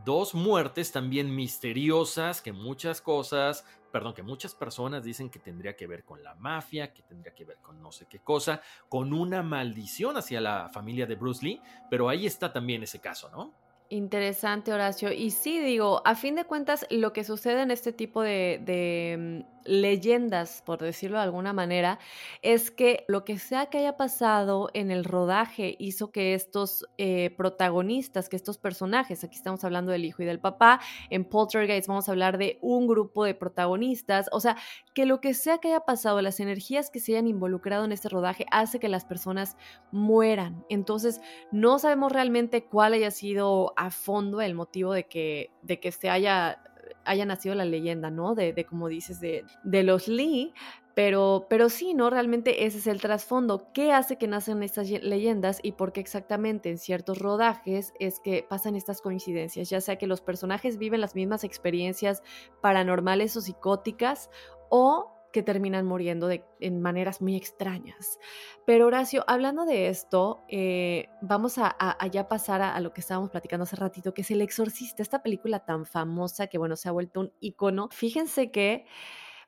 [0.05, 5.87] dos muertes también misteriosas que muchas cosas perdón, que muchas personas dicen que tendría que
[5.87, 9.43] ver con la mafia, que tendría que ver con no sé qué cosa, con una
[9.43, 13.53] maldición hacia la familia de Bruce Lee, pero ahí está también ese caso, ¿no?
[13.93, 15.13] Interesante, Horacio.
[15.13, 19.60] Y sí, digo, a fin de cuentas, lo que sucede en este tipo de, mm,
[19.65, 21.99] leyendas, por decirlo de alguna manera,
[22.43, 27.35] es que lo que sea que haya pasado en el rodaje hizo que estos eh,
[27.37, 32.09] protagonistas, que estos personajes, aquí estamos hablando del hijo y del papá, en Poltergeist vamos
[32.09, 34.57] a hablar de un grupo de protagonistas, o sea,
[34.95, 38.09] que lo que sea que haya pasado, las energías que se hayan involucrado en este
[38.09, 39.57] rodaje hace que las personas
[39.93, 40.65] mueran.
[40.69, 41.21] Entonces,
[41.53, 46.11] no sabemos realmente cuál haya sido a fondo el motivo de que, de que se
[46.11, 46.63] haya
[47.05, 48.35] haya nacido la leyenda, ¿no?
[48.35, 50.53] De, de como dices, de, de los Lee,
[50.95, 52.11] pero, pero sí, ¿no?
[52.11, 53.73] Realmente ese es el trasfondo.
[53.73, 58.45] ¿Qué hace que nacen estas leyendas y por qué exactamente en ciertos rodajes es que
[58.49, 59.71] pasan estas coincidencias?
[59.71, 62.23] Ya sea que los personajes viven las mismas experiencias
[62.61, 64.31] paranormales o psicóticas
[64.69, 68.19] o que terminan muriendo de, en maneras muy extrañas.
[68.67, 71.77] Pero Horacio, hablando de esto, eh, vamos a,
[72.11, 75.65] ya pasar a, lo que estábamos platicando hace ratito, que es El Exorcista, esta película
[75.65, 77.89] tan famosa que, bueno, se ha vuelto un icono.
[77.91, 78.87] Fíjense que...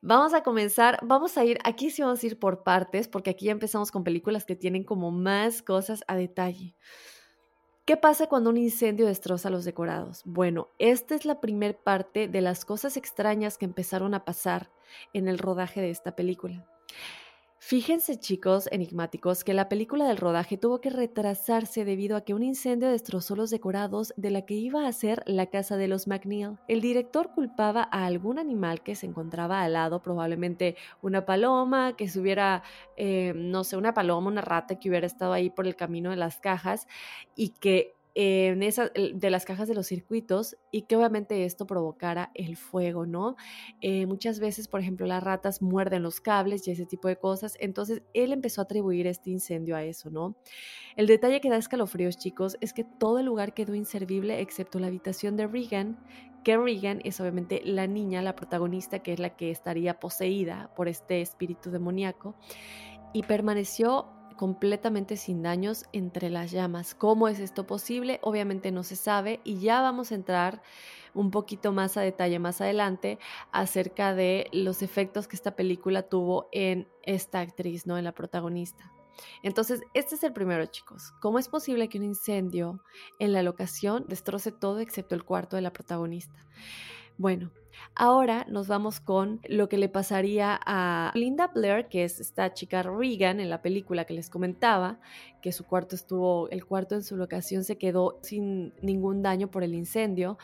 [0.04, 3.44] Vamos a comenzar, vamos a ir, aquí sí vamos a ir por partes, porque aquí
[3.44, 6.74] ya empezamos con películas que tienen como más cosas a detalle.
[7.84, 10.22] ¿Qué pasa cuando un incendio destroza los decorados?
[10.24, 14.70] Bueno, esta es la primer parte de las cosas extrañas que empezaron a pasar
[15.12, 16.66] en el rodaje de esta película.
[17.64, 22.42] Fíjense chicos enigmáticos que la película del rodaje tuvo que retrasarse debido a que un
[22.42, 26.58] incendio destrozó los decorados de la que iba a ser la casa de los McNeil.
[26.66, 32.08] El director culpaba a algún animal que se encontraba al lado, probablemente una paloma, que
[32.08, 32.64] se hubiera,
[32.96, 36.16] eh, no sé, una paloma, una rata que hubiera estado ahí por el camino de
[36.16, 36.88] las cajas
[37.36, 42.30] y que en esa, de las cajas de los circuitos y que obviamente esto provocara
[42.34, 43.36] el fuego, ¿no?
[43.80, 47.56] Eh, muchas veces, por ejemplo, las ratas muerden los cables y ese tipo de cosas.
[47.58, 50.36] Entonces, él empezó a atribuir este incendio a eso, ¿no?
[50.96, 54.88] El detalle que da escalofríos, chicos, es que todo el lugar quedó inservible excepto la
[54.88, 55.98] habitación de Regan,
[56.44, 60.88] que Regan es obviamente la niña, la protagonista, que es la que estaría poseída por
[60.88, 62.34] este espíritu demoníaco,
[63.14, 66.94] y permaneció completamente sin daños entre las llamas.
[66.94, 68.18] ¿Cómo es esto posible?
[68.22, 70.62] Obviamente no se sabe y ya vamos a entrar
[71.14, 73.18] un poquito más a detalle más adelante
[73.52, 77.98] acerca de los efectos que esta película tuvo en esta actriz, ¿no?
[77.98, 78.92] En la protagonista.
[79.42, 81.12] Entonces, este es el primero, chicos.
[81.20, 82.82] ¿Cómo es posible que un incendio
[83.18, 86.46] en la locación destroce todo excepto el cuarto de la protagonista?
[87.18, 87.50] Bueno,
[87.94, 92.82] ahora nos vamos con lo que le pasaría a Linda Blair, que es esta chica
[92.82, 94.98] Regan en la película que les comentaba,
[95.40, 99.62] que su cuarto estuvo, el cuarto en su locación se quedó sin ningún daño por
[99.62, 100.38] el incendio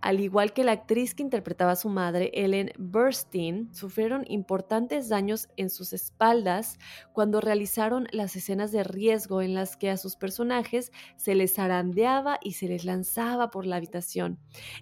[0.00, 5.48] al igual que la actriz que interpretaba a su madre, Ellen Burstyn, sufrieron importantes daños
[5.56, 6.78] en sus espaldas
[7.12, 12.38] cuando realizaron las escenas de riesgo en las que a sus personajes se les zarandeaba
[12.42, 14.38] y se les lanzaba por la habitación.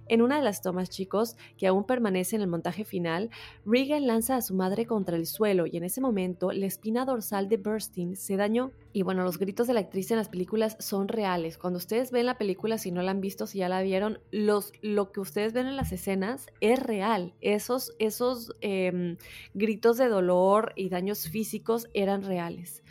[0.06, 3.30] En una de las tomas, chicos, que aún permanece en el montaje final,
[3.64, 7.48] Regan lanza a su madre contra el suelo y en ese momento la espina dorsal
[7.48, 8.72] de Burstyn se dañó.
[8.92, 11.58] Y bueno, los gritos de la actriz en las películas son reales.
[11.58, 14.72] Cuando ustedes ven la película, si no la han visto, si ya la vieron, los,
[14.82, 17.34] lo que ustedes ven en las escenas es real.
[17.40, 19.16] Esos, esos em,
[19.54, 22.82] gritos de dolor y daños físicos eran reales.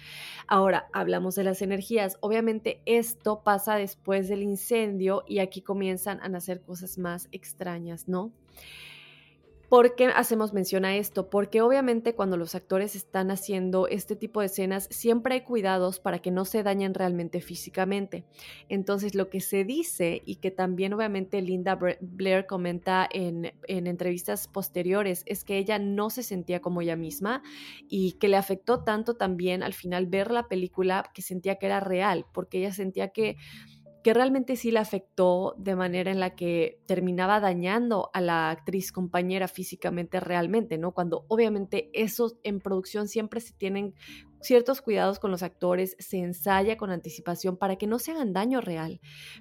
[0.48, 2.18] Ahora, hablamos de las energías.
[2.22, 8.32] Obviamente esto pasa después del incendio y aquí comienzan a nacer cosas más extrañas, ¿no?
[9.70, 11.30] ¿Por qué hacemos mención a esto?
[11.30, 16.20] Porque obviamente cuando los actores están haciendo este tipo de escenas siempre hay cuidados para
[16.20, 18.24] que no se dañen realmente físicamente.
[18.70, 24.48] Entonces lo que se dice y que también obviamente Linda Blair comenta en, en entrevistas
[24.48, 27.44] posteriores es que ella no se sentía como ella misma
[27.90, 31.82] y que le afectó tanto también al final ver la película que sentía que era
[31.82, 33.36] real, porque ella sentía que
[34.08, 38.94] que realmente sí le afectó de manera en la que terminaba dañando a la actriz
[38.94, 40.94] compañera físicamente realmente, ¿no?
[40.94, 43.96] Cuando obviamente eso en producción siempre se tienen
[44.42, 48.62] ciertos cuidados con los actores, se ensaya con anticipación para que no se hagan daño
[48.62, 49.00] real.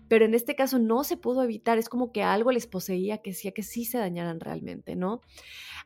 [0.09, 3.30] Pero en este caso no se pudo evitar, es como que algo les poseía que
[3.30, 5.20] hacía que sí se dañaran realmente, ¿no?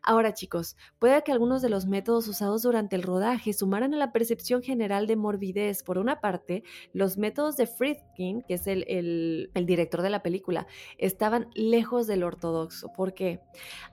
[0.03, 4.12] Ahora chicos, puede que algunos de los métodos usados durante el rodaje sumaran a la
[4.12, 5.83] percepción general de morbidez.
[5.83, 6.62] Por una parte,
[6.94, 12.23] los métodos de Friedkin, que es el, el director de la película, estaban lejos del
[12.23, 12.88] ortodoxo.
[12.96, 13.40] ¿Por qué?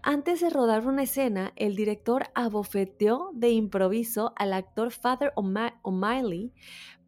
[0.01, 6.52] Antes de rodar una escena, el director abofeteó de improviso al actor Father O'Malley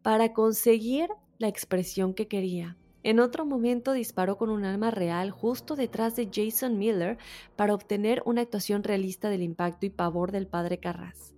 [0.00, 2.78] para conseguir la expresión que quería.
[3.02, 7.18] En otro momento disparó con un arma real justo detrás de Jason Miller
[7.56, 11.34] para obtener una actuación realista del impacto y pavor del padre Carras.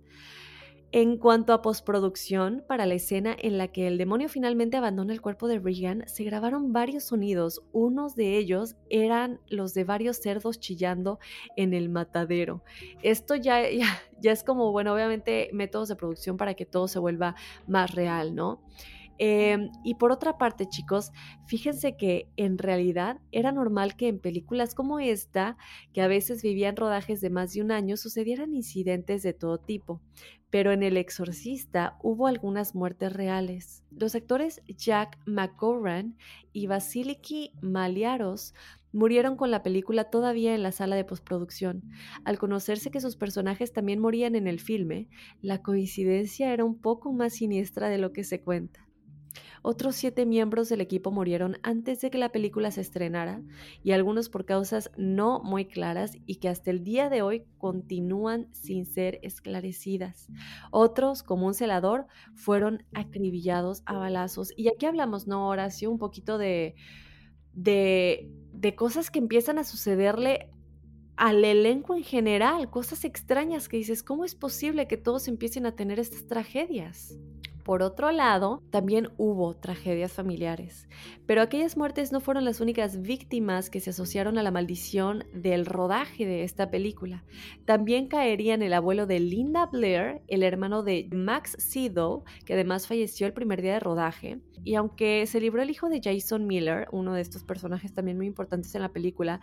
[0.95, 5.21] En cuanto a postproducción, para la escena en la que el demonio finalmente abandona el
[5.21, 7.63] cuerpo de Regan, se grabaron varios sonidos.
[7.71, 11.17] Unos de ellos eran los de varios cerdos chillando
[11.55, 12.63] en el matadero.
[13.01, 13.87] Esto ya, ya,
[14.21, 17.33] ya es como, bueno, obviamente métodos de producción para que todo se vuelva
[17.65, 18.61] más real, ¿no?
[19.17, 21.11] Em, y por otra parte, chicos,
[21.47, 25.57] fíjense que en realidad era normal que en películas como esta,
[25.91, 30.01] que a veces vivían rodajes de más de un año, sucedieran incidentes de todo tipo.
[30.53, 33.83] Pero en El Exorcista hubo algunas muertes reales.
[33.89, 36.15] Los actores Jack McGowan
[36.51, 38.53] y Vasiliki Maliaros
[38.91, 41.81] murieron con la película todavía en la sala de postproducción.
[42.23, 45.09] Al conocerse que sus personajes también morían en el filme,
[45.41, 48.82] la coincidencia era un poco más siniestra de lo que se cuenta.
[49.61, 53.41] Otros siete miembros del equipo murieron antes de que la película se estrenara
[53.83, 58.47] y algunos por causas no muy claras y que hasta el día de hoy continúan
[58.53, 60.27] sin ser esclarecidas.
[60.71, 64.53] Otros, como un celador, fueron acribillados a balazos.
[64.57, 65.89] Y aquí hablamos, ¿no, Horacio?
[65.89, 66.75] Un poquito de,
[67.53, 70.49] de, de cosas que empiezan a sucederle
[71.15, 75.75] al elenco en general, cosas extrañas que dices, ¿cómo es posible que todos empiecen a
[75.75, 77.15] tener estas tragedias?
[77.63, 80.89] Por otro lado, también hubo tragedias familiares,
[81.25, 85.65] pero aquellas muertes no fueron las únicas víctimas que se asociaron a la maldición del
[85.65, 87.23] rodaje de esta película.
[87.63, 93.27] También caerían el abuelo de Linda Blair, el hermano de Max Sido, que además falleció
[93.27, 97.13] el primer día de rodaje, y aunque se libró el hijo de Jason Miller, uno
[97.13, 99.39] de estos personajes también muy importantes en la película,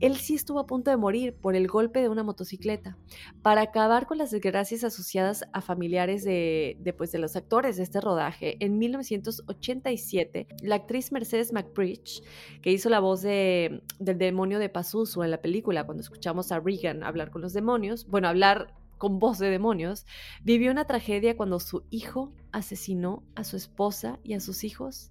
[0.00, 2.96] él sí estuvo a punto de morir por el golpe de una motocicleta.
[3.42, 8.00] Para acabar con las desgracias asociadas a familiares de, pues, de los actores, de este
[8.00, 12.22] rodaje, en 1987, la actriz Mercedes McBridge,
[12.62, 16.60] que hizo la voz de, del demonio de Pazuzu en la película, cuando escuchamos a
[16.60, 20.06] Regan hablar con los demonios, bueno, hablar con voz de demonios,
[20.42, 25.10] vivió una tragedia cuando su hijo asesinó a su esposa y a sus hijos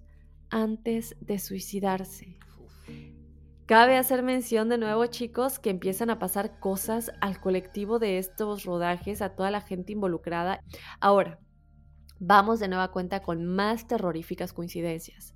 [0.50, 2.38] antes de suicidarse.
[3.66, 8.64] Cabe hacer mención de nuevo, chicos, que empiezan a pasar cosas al colectivo de estos
[8.64, 10.60] rodajes, a toda la gente involucrada.
[11.00, 11.38] Ahora,
[12.20, 15.34] vamos de nueva cuenta con más terroríficas coincidencias.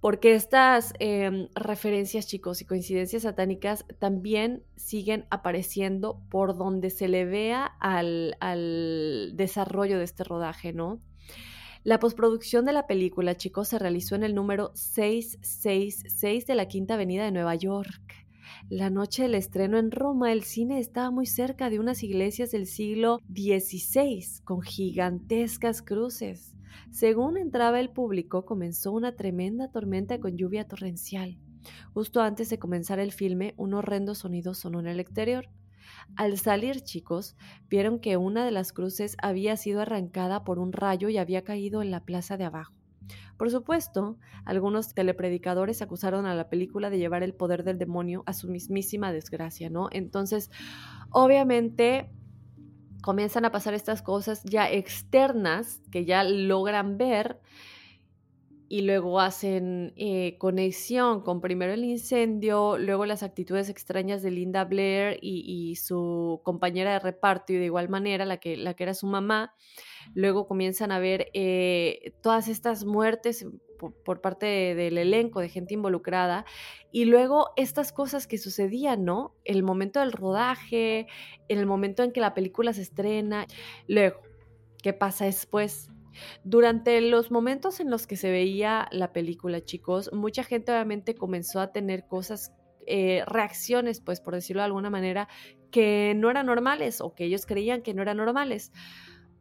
[0.00, 7.26] Porque estas eh, referencias, chicos, y coincidencias satánicas también siguen apareciendo por donde se le
[7.26, 11.00] vea al, al desarrollo de este rodaje, ¿no?
[11.82, 16.94] La postproducción de la película, chicos, se realizó en el número 666 de la Quinta
[16.94, 18.26] Avenida de Nueva York.
[18.68, 22.66] La noche del estreno en Roma, el cine estaba muy cerca de unas iglesias del
[22.66, 26.54] siglo XVI, con gigantescas cruces.
[26.90, 31.38] Según entraba el público, comenzó una tremenda tormenta con lluvia torrencial.
[31.92, 35.48] Justo antes de comenzar el filme, un horrendo sonido sonó en el exterior.
[36.16, 37.36] Al salir, chicos,
[37.68, 41.82] vieron que una de las cruces había sido arrancada por un rayo y había caído
[41.82, 42.74] en la plaza de abajo.
[43.36, 48.34] Por supuesto, algunos telepredicadores acusaron a la película de llevar el poder del demonio a
[48.34, 49.88] su mismísima desgracia, ¿no?
[49.92, 50.50] Entonces,
[51.10, 52.10] obviamente
[53.00, 57.40] comienzan a pasar estas cosas ya externas que ya logran ver
[58.72, 64.64] y luego hacen eh, conexión con primero el incendio, luego las actitudes extrañas de Linda
[64.64, 68.94] Blair y, su compañera de reparto y de igual manera la que, la que era
[68.94, 69.54] su mamá.
[70.14, 73.44] Luego comienzan a ver eh, todas estas muertes
[73.80, 76.44] por, parte del elenco, de gente involucrada,
[76.92, 79.34] y luego estas cosas que sucedían, ¿no?
[79.44, 81.06] El momento del rodaje,
[81.48, 83.46] el momento en que la película se estrena,
[83.88, 84.20] luego,
[84.82, 85.90] ¿qué pasa después?
[86.44, 91.60] Durante los momentos en los que se veía la película, chicos, mucha gente obviamente comenzó
[91.60, 92.52] a tener cosas,
[92.86, 95.28] eh, reacciones, pues por decirlo de alguna manera,
[95.70, 98.72] que no eran normales o que ellos creían que no eran normales.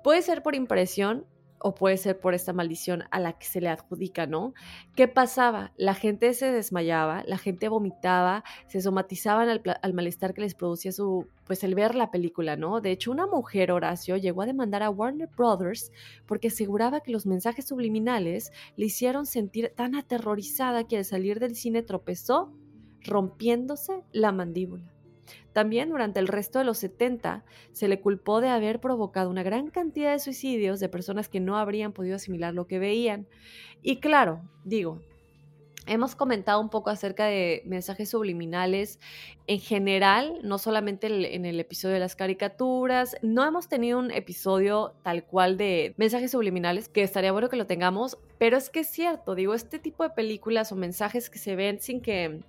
[0.04, 1.26] Puede ser por impresión
[1.60, 4.54] o puede ser por esta maldición a la que se le adjudica, ¿no?
[4.96, 5.74] ¿Qué pasaba?
[5.78, 10.92] La gente se desmayaba, la gente vomitaba, se somatizaban al, al, malestar que les producía
[10.92, 12.82] su, pues el ver la película, ¿no?
[12.82, 15.92] De hecho, una mujer, Horacio, llegó a demandar a Warner Brothers
[16.26, 21.56] porque aseguraba que los mensajes subliminales le hicieron sentir tan aterrorizada que al salir del
[21.56, 22.54] cine tropezó
[23.02, 24.99] rompiéndose la mandíbula.
[25.54, 29.70] También durante el resto de los 70 se le culpó de haber provocado una gran
[29.70, 33.28] cantidad de suicidios de personas que no habrían podido asimilar lo que veían.
[33.82, 35.00] Y claro, digo,
[35.90, 39.00] Hemos comentado un poco acerca de mensajes subliminales
[39.48, 43.18] en general, no solamente en el episodio de las caricaturas.
[43.24, 47.66] No hemos tenido un episodio tal cual de mensajes subliminales, que estaría bueno que lo
[47.66, 51.56] tengamos, pero es que es cierto, digo, este tipo de películas o mensajes que se
[51.56, 52.42] ven sin que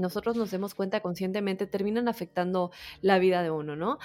[0.00, 2.70] nosotros nos demos cuenta conscientemente, terminan afectando
[3.02, 3.98] la vida de uno, ¿no?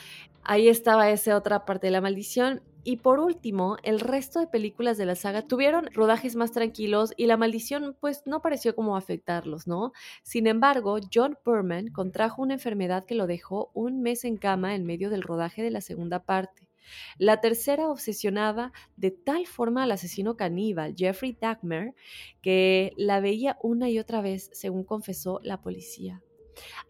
[0.43, 2.61] Ahí estaba esa otra parte de la maldición.
[2.83, 7.25] Y por último, el resto de películas de la saga tuvieron rodajes más tranquilos y
[7.25, 9.91] la maldición pues no pareció como afectarlos, ¿no?
[10.21, 14.85] Sin embargo, John Perman contrajo una enfermedad que lo dejó un mes en cama en
[14.85, 16.64] medio del rodaje de la segunda parte.
[17.17, 21.93] La tercera obsesionaba de tal forma al asesino caníbal Jeffrey Dahmer
[22.41, 26.21] que la veía una y otra vez, según confesó la policía.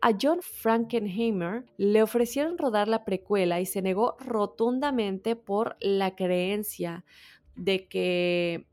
[0.02, 7.04] A John Frankenheimer le ofrecieron rodar la precuela y se negó rotundamente por la creencia
[7.56, 8.68] de que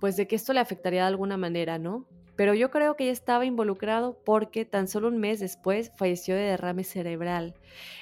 [0.00, 2.06] pues de que esto le afectaría de alguna manera, ¿no?
[2.40, 6.40] Pero yo creo que ya estaba involucrado porque tan solo un mes después falleció de
[6.40, 7.52] derrame cerebral.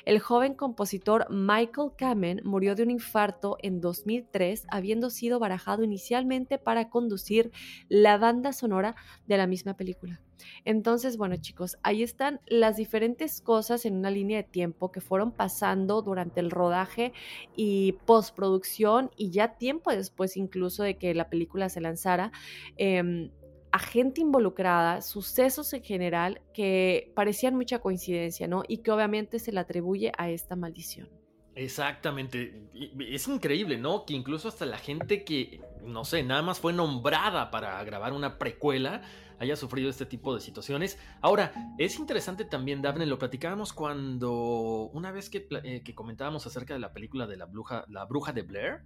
[0.04, 6.56] El joven compositor Michael Kamen murió de un infarto en 2003, habiendo sido barajado inicialmente
[6.56, 7.50] para conducir
[7.88, 8.94] la banda sonora
[9.26, 10.20] de la misma película.
[10.64, 15.32] Entonces, bueno chicos, ahí están las diferentes cosas en una línea de tiempo que fueron
[15.32, 17.12] pasando durante el rodaje
[17.56, 22.30] y postproducción y ya tiempo después incluso de que la película se lanzara.
[22.76, 23.32] Eh,
[23.72, 28.62] a gente involucrada, sucesos en general que parecían mucha coincidencia, ¿no?
[28.66, 31.08] Y que obviamente se le atribuye a esta maldición.
[31.54, 32.68] Exactamente.
[33.00, 34.04] Es increíble, ¿no?
[34.06, 38.38] Que incluso hasta la gente que, no sé, nada más fue nombrada para grabar una
[38.38, 39.02] precuela
[39.40, 40.98] haya sufrido este tipo de situaciones.
[41.20, 46.74] Ahora, es interesante también, Daphne, lo platicábamos cuando, una vez que, eh, que comentábamos acerca
[46.74, 48.82] de la película de la bruja, la bruja de Blair,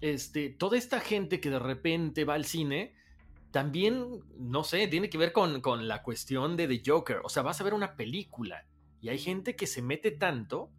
[0.00, 2.94] este, toda esta gente que de repente va al cine,
[3.50, 7.18] también, no sé, tiene que ver con, con la cuestión de The Joker.
[7.24, 8.64] O sea, vas a ver una película
[9.00, 10.70] y hay gente que se mete tanto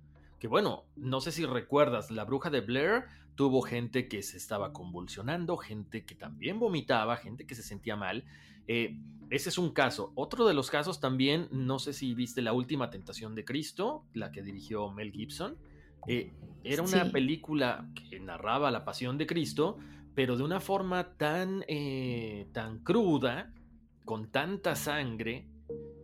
[0.42, 3.04] que bueno, no sé si recuerdas, la bruja de Blair
[3.36, 8.26] tuvo gente que se estaba convulsionando, gente que también vomitaba, gente que se sentía mal.
[8.68, 8.98] Eh,
[9.30, 10.12] ese es un caso.
[10.16, 14.32] Otro de los casos también, no sé si viste La Última Tentación de Cristo, la
[14.32, 15.58] que dirigió Mel Gibson.
[16.08, 19.78] Eh, era una película que narraba la pasión de Cristo,
[20.16, 23.54] pero de una forma tan, eh, tan cruda,
[24.06, 25.48] con tanta sangre,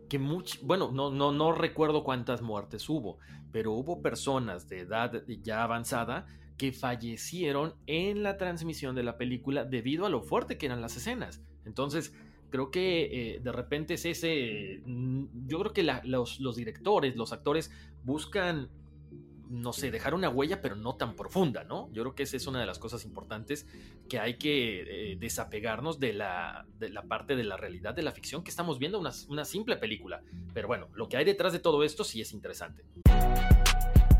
[0.08, 3.18] que mucho, bueno, no, no, no recuerdo cuántas muertes hubo,
[3.52, 9.64] pero hubo personas de edad ya avanzada que fallecieron en la transmisión de la película
[9.64, 11.40] debido a lo fuerte que eran las escenas.
[11.64, 12.12] Entonces,
[12.50, 17.32] creo que eh, de repente es ese, mm, yo creo que los, los, directores, los
[17.32, 17.70] actores
[18.04, 18.68] buscan,
[19.48, 21.88] no sé, dejar una huella, pero no tan profunda, ¿no?
[21.92, 23.66] Yo creo que esa es una de las cosas importantes
[24.08, 28.12] que hay que eh, desapegarnos de la, de la parte de la realidad de la
[28.12, 30.22] ficción que estamos viendo, una, una simple película.
[30.54, 32.84] Pero bueno, lo que hay detrás de todo esto sí es interesante.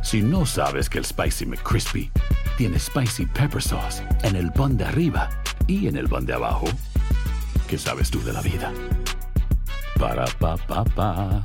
[0.03, 2.11] Si no sabes que el Spicy McCrispy
[2.57, 5.29] tiene Spicy Pepper Sauce en el pan de arriba
[5.67, 6.67] y en el pan de abajo,
[7.69, 8.73] ¿Qué sabes tú de la vida?
[10.01, 11.45] Para pa pa pa.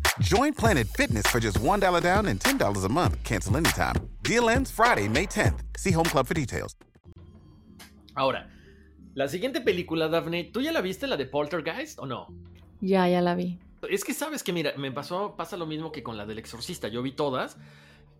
[0.21, 3.23] Join Planet Fitness for just $1 down and $10 a month.
[3.23, 3.95] Cancel anytime.
[4.21, 5.59] Deal ends Friday, May 10th.
[5.77, 6.75] See Home Club for details.
[8.13, 8.47] Ahora,
[9.15, 12.27] la siguiente película, Daphne, ¿tú ya la viste, la de Poltergeist o no?
[12.81, 13.59] Ya, ya la vi.
[13.89, 16.87] Es que sabes que, mira, me pasó, pasa lo mismo que con la del exorcista.
[16.87, 17.57] Yo vi todas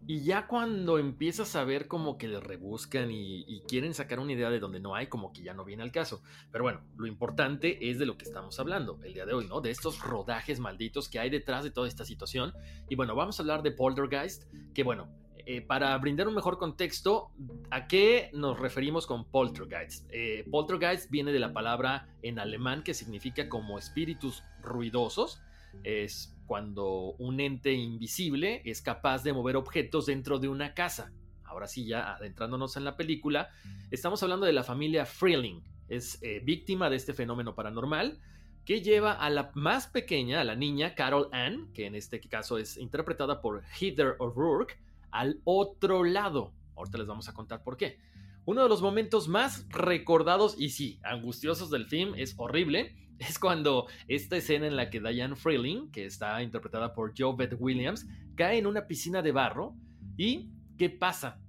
[0.07, 4.49] y ya cuando empiezas a ver como que le rebuscan y, quieren sacar una idea
[4.49, 6.21] de donde no hay, como que ya no viene al caso.
[6.51, 9.61] Pero bueno, lo importante es de lo que estamos hablando el día de hoy, ¿no?
[9.61, 12.53] De estos rodajes malditos que hay detrás de toda esta situación.
[12.89, 14.43] Y bueno, vamos a hablar de Poltergeist,
[14.73, 15.07] que bueno,
[15.45, 17.31] eh, para brindar un mejor contexto,
[17.69, 20.07] ¿a qué nos referimos con Poltergeist?
[20.11, 25.41] Eh, poltergeist viene de la palabra en alemán que significa como espíritus ruidosos.
[25.83, 31.13] Es cuando un ente invisible es capaz de mover objetos dentro de una casa.
[31.45, 33.51] Ahora sí, ya adentrándonos en la película,
[33.89, 35.61] estamos hablando de la familia Freeling.
[35.87, 38.19] Es eh, víctima de este fenómeno paranormal
[38.65, 42.57] que lleva a la más pequeña, a la niña Carol Ann, que en este caso
[42.57, 44.77] es interpretada por Heather O'Rourke,
[45.09, 46.51] al otro lado.
[46.75, 47.97] Ahorita les vamos a contar por qué.
[48.43, 52.93] Uno de los momentos más recordados y sí, angustiosos del film es horrible
[53.27, 57.55] es cuando esta escena en la que Diane Freeling, que está interpretada por Joe Beth
[57.59, 59.75] Williams, cae en una piscina de barro.
[60.17, 61.39] ¿Y qué pasa?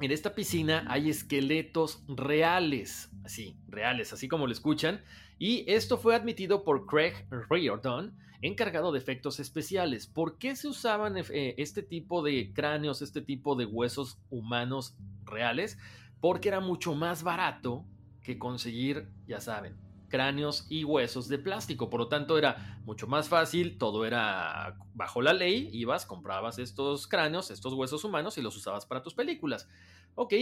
[0.00, 5.02] En esta piscina hay esqueletos reales, así, reales, así como lo escuchan,
[5.38, 7.14] y esto fue admitido por Craig
[7.50, 10.06] Riordan, encargado de efectos especiales.
[10.06, 15.78] ¿Por qué se usaban eh, este tipo de cráneos, este tipo de huesos humanos reales?
[16.20, 17.84] Porque era mucho más barato
[18.22, 19.76] que conseguir, ya saben,
[20.14, 21.90] cráneos y huesos de plástico.
[21.90, 27.08] Por lo tanto, era mucho más fácil, todo era bajo la ley, ibas, comprabas estos
[27.08, 29.68] cráneos, estos huesos humanos y los usabas para tus películas.
[30.14, 30.34] Ok,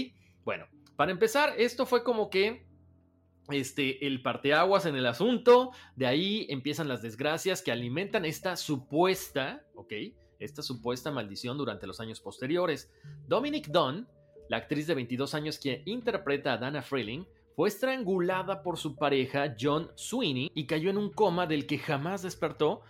[0.44, 2.66] bueno, para empezar, esto fue como que
[3.48, 9.64] este, el parteaguas en el asunto, de ahí empiezan las desgracias que alimentan esta supuesta,
[9.74, 9.94] ok,
[10.38, 12.92] esta supuesta maldición durante los años posteriores.
[13.26, 14.06] Dominic Dunn,
[14.50, 19.54] la actriz de 22 años que interpreta a Dana Freeling, fue estrangulada por su pareja
[19.58, 22.82] John Sweeney y cayó en un coma del que jamás despertó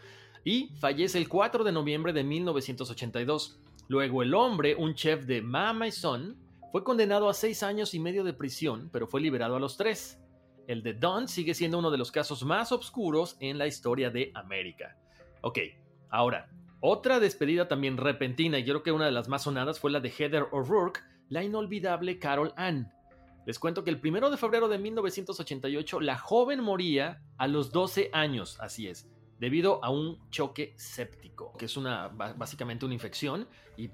[0.45, 3.61] y fallece el 4 de noviembre de 1982.
[3.89, 6.37] Luego el hombre, un chef de Mama y Son,
[6.71, 10.19] fue condenado a seis años y medio de prisión, pero fue liberado a los tres.
[10.67, 14.31] El de Don sigue siendo uno de los casos más oscuros en la historia de
[14.35, 14.97] América.
[15.43, 15.59] Ok,
[16.09, 16.49] ahora,
[16.81, 20.11] otra despedida también repentina, y creo que una de las más sonadas fue la de
[20.11, 22.93] Heather O'Rourke, la inolvidable Carol Ann.
[23.45, 28.11] Les cuento que el primero de febrero de 1988 la joven moría a los 12
[28.13, 29.09] años, así es,
[29.41, 33.91] debido a un choque séptico, que es una básicamente una infección y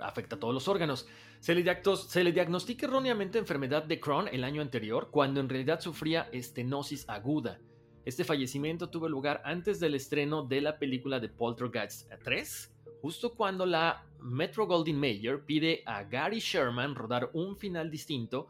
[0.00, 1.08] afecta a todos los órganos.
[1.40, 7.08] Se le, diagnostica erróneamente enfermedad de Crohn el año anterior, cuando en realidad sufría estenosis
[7.08, 7.60] aguda.
[8.04, 13.66] Este fallecimiento tuvo lugar antes del estreno de la película de Poltergeist 3, justo cuando
[13.66, 18.48] la Metro Goldwyn Mayer pide a Gary Sherman rodar un final distinto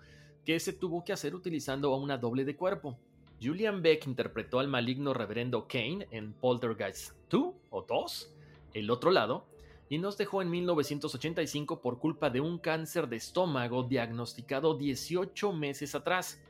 [0.48, 2.98] que se tuvo que hacer utilizando a una doble de cuerpo.
[3.38, 8.34] Julian Beck interpretó al maligno reverendo Kane en Poltergeist 2 o 2,
[8.72, 9.44] el otro lado,
[9.90, 15.94] y nos dejó en 1985 por culpa de un cáncer de estómago diagnosticado 18 meses
[15.94, 16.42] atrás.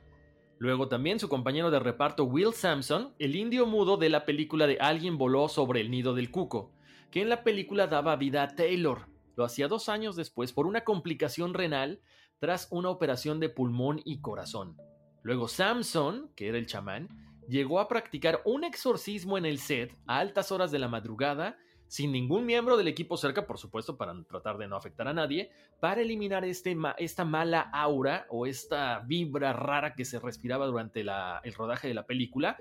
[0.59, 4.79] Luego también su compañero de reparto Will Sampson, el indio mudo de la película de
[4.79, 6.71] Alguien voló sobre el nido del cuco,
[7.11, 9.09] que en la película daba vida a Taylor.
[9.35, 12.01] Lo hacía dos años después por una complicación renal
[12.39, 14.77] tras una operación de pulmón y corazón.
[15.23, 17.09] Luego Samson, que era el chamán,
[17.49, 21.57] llegó a practicar un exorcismo en el set a altas horas de la madrugada
[21.89, 25.51] sin ningún miembro del equipo cerca, por supuesto, para tratar de no afectar a nadie,
[25.81, 31.55] para eliminar este, esta mala aura o esta vibra rara que se respiraba durante el
[31.55, 32.59] rodaje de la película.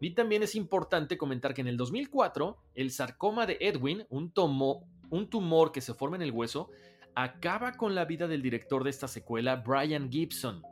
[0.00, 4.32] Y también es importante comentar que en el 2004, el sarcoma de Edwin, un,
[5.10, 6.70] un tumor que se forma en el hueso,
[7.14, 10.62] acaba con la vida del director de esta secuela, Brian Gibson.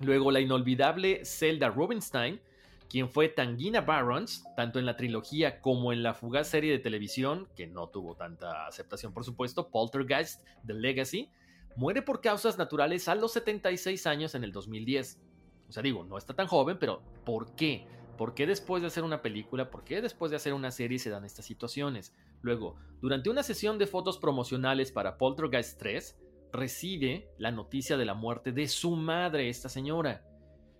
[0.00, 2.40] Luego, la inolvidable Zelda Rubinstein
[2.88, 7.48] quien fue Tangina Barons, tanto en la trilogía como en la fugaz serie de televisión,
[7.56, 11.30] que no tuvo tanta aceptación por supuesto, Poltergeist The Legacy,
[11.76, 15.20] muere por causas naturales a los 76 años en el 2010.
[15.68, 17.86] O sea, digo, no está tan joven, pero ¿por qué?
[18.16, 21.10] ¿Por qué después de hacer una película, por qué después de hacer una serie se
[21.10, 22.14] dan estas situaciones?
[22.40, 26.18] Luego, durante una sesión de fotos promocionales para Poltergeist 3,
[26.52, 30.24] recibe la noticia de la muerte de su madre, esta señora.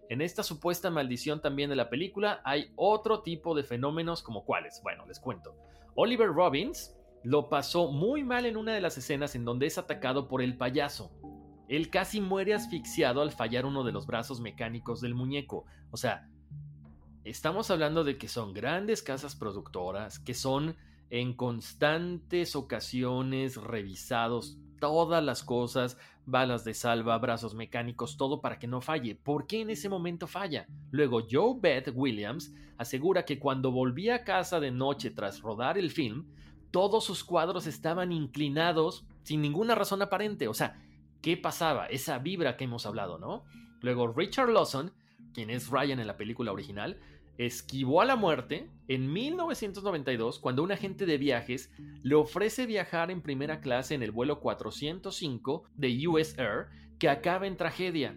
[0.09, 4.81] En esta supuesta maldición también de la película hay otro tipo de fenómenos como cuáles.
[4.83, 5.57] Bueno, les cuento.
[5.97, 10.29] Oliver Robbins lo pasó muy mal en una de las escenas en donde es atacado
[10.29, 11.11] por el payaso.
[11.69, 15.65] Él casi muere asfixiado al fallar uno de los brazos mecánicos del muñeco.
[15.91, 16.29] O sea,
[17.31, 20.77] estamos hablando de que son grandes casas productoras, que son
[21.11, 28.69] en constantes ocasiones revisados todas las cosas, balas de salva, brazos mecánicos, todo para que
[28.69, 29.17] no falle.
[29.17, 30.67] ¿Por qué en ese momento falla?
[30.93, 35.91] Luego Joe Beth Williams asegura que cuando volvía a casa de noche tras rodar el
[35.91, 36.27] film,
[36.71, 40.47] todos sus cuadros estaban inclinados sin ninguna razón aparente.
[40.47, 40.81] O sea,
[41.23, 41.87] ¿qué pasaba?
[41.87, 43.45] Esa vibra que hemos hablado, ¿no?
[43.81, 44.93] Luego Richard Lawson,
[45.33, 47.01] quien es Ryan en la película original,
[47.39, 51.71] esquivó a la muerte en 1992 cuando un agente de viajes
[52.03, 56.67] le ofrece viajar en primera clase en el vuelo 405 de US Air
[56.99, 58.17] que acaba en tragedia.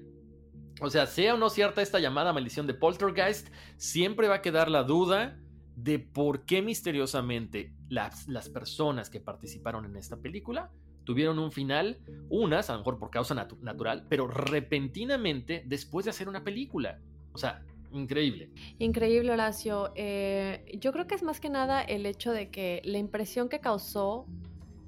[0.82, 4.70] O sea, sea o no cierta esta llamada maldición de Poltergeist, siempre va a quedar
[4.70, 5.38] la duda
[5.76, 10.72] de por qué misteriosamente las, las personas que participaron en esta película
[11.04, 11.98] tuvieron un final,
[12.30, 17.00] unas a lo mejor por causa natural, pero repentinamente después de hacer una película.
[17.34, 18.50] O sea, Increíble.
[18.78, 19.92] Increíble, Horacio.
[19.96, 23.60] Eh, yo creo que es más que nada el hecho de que la impresión que
[23.60, 24.26] causó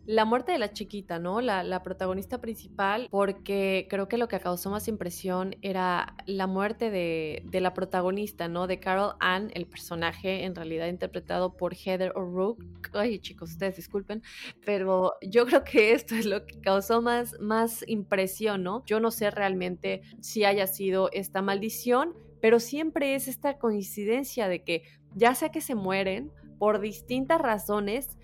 [0.05, 1.41] la muerte de la chiquita, ¿no?
[1.41, 6.89] La, la, protagonista principal, porque creo que lo que causó más impresión era la muerte
[6.89, 8.67] de, de, la protagonista, ¿no?
[8.67, 12.65] De Carol Ann, el personaje en realidad interpretado por Heather O'Rourke.
[12.93, 14.23] Ay, chicos, ustedes disculpen,
[14.65, 18.83] pero yo creo que esto es lo que causó más, más impresión, ¿no?
[18.85, 24.63] Yo no sé realmente si haya sido esta maldición, pero siempre es esta coincidencia de
[24.63, 24.83] que
[25.15, 28.17] ya sea que se mueren por distintas razones,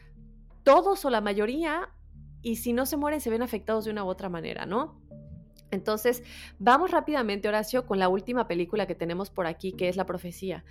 [0.64, 1.90] todos o la mayoría,
[2.42, 5.02] y si no se mueren, se ven afectados de una u otra manera, ¿no?
[5.72, 6.24] Entonces,
[6.60, 10.64] vamos rápidamente, Horacio, con la última película que tenemos por aquí, que es La Profecía.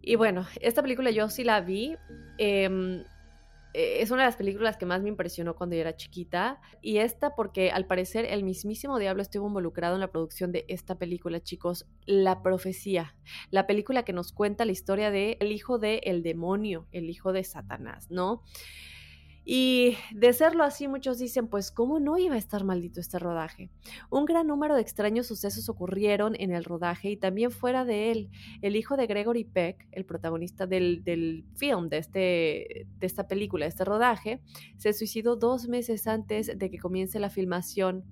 [0.00, 1.96] Y bueno, esta película yo sí la vi.
[2.38, 3.04] Eh,
[3.74, 6.60] es una de las películas que más me impresionó cuando yo era chiquita.
[6.80, 10.98] Y esta porque al parecer el mismísimo diablo estuvo involucrado en la producción de esta
[10.98, 11.86] película, chicos.
[12.06, 13.16] La profecía.
[13.50, 17.32] La película que nos cuenta la historia de el hijo del el demonio, el hijo
[17.32, 18.42] de Satanás, ¿no?
[19.50, 23.70] Y de serlo así, muchos dicen, pues, ¿cómo no iba a estar maldito este rodaje?
[24.10, 28.28] Un gran número de extraños sucesos ocurrieron en el rodaje y también fuera de él.
[28.60, 33.70] El hijo de Gregory Peck, el protagonista del, film, de, este, de esta película, de
[33.70, 34.42] este rodaje,
[34.76, 38.04] se suicidó dos meses antes de que comience la filmación.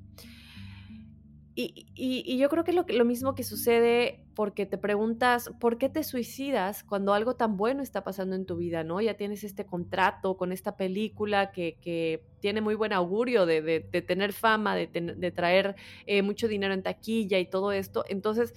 [1.59, 5.50] Y, y, y, yo creo que es lo, lo, mismo que sucede porque te preguntas,
[5.59, 8.84] ¿por qué te suicidas cuando algo tan bueno está pasando en tu vida?
[8.84, 9.00] ¿no?
[9.00, 13.80] Ya tienes este contrato con esta película que, que tiene muy buen augurio de, de,
[13.80, 18.04] de tener fama, de, de traer eh, mucho dinero en taquilla y todo esto.
[18.07, 18.52] Entonces,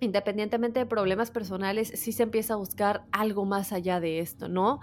[0.00, 4.80] independientemente de problemas personales, sí se empieza a buscar algo más allá de esto, ¿no?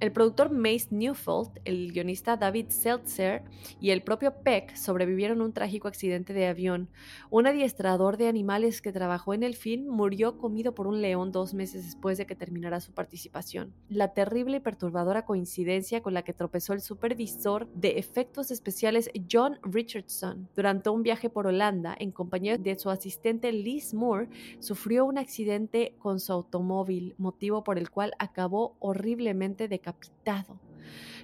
[0.00, 3.42] El productor Mace Newfold, el guionista David Seltzer
[3.80, 6.88] y el propio Peck sobrevivieron a un trágico accidente de avión.
[7.30, 11.54] Un adiestrador de animales que trabajó en el film murió comido por un león dos
[11.54, 13.72] meses después de que terminara su participación.
[13.88, 19.58] La terrible y perturbadora coincidencia con la que tropezó el supervisor de efectos especiales John
[19.62, 24.28] Richardson durante un viaje por Holanda en compañía de su asistente Liz Moore
[24.60, 30.60] sufrió un accidente con su automóvil, motivo por el cual acabó horriblemente decapitado.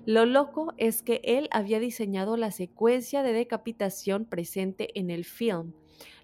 [0.06, 5.72] Lo loco es que él había diseñado la secuencia de decapitación presente en el film,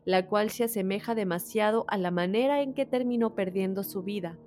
[0.05, 4.39] la cual se asemeja demasiado a la manera en que terminó perdiendo su vida.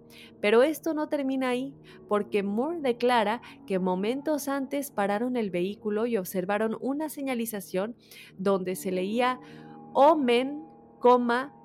[0.42, 1.74] Pero esto no termina ahí,
[2.08, 7.96] porque Moore declara que momentos antes pararon el vehículo y observaron una señalización
[8.38, 9.40] donde se leía
[9.94, 10.64] Omen,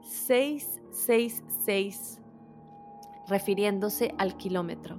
[0.02, 2.20] 666,
[3.28, 4.98] refiriéndose al kilómetro.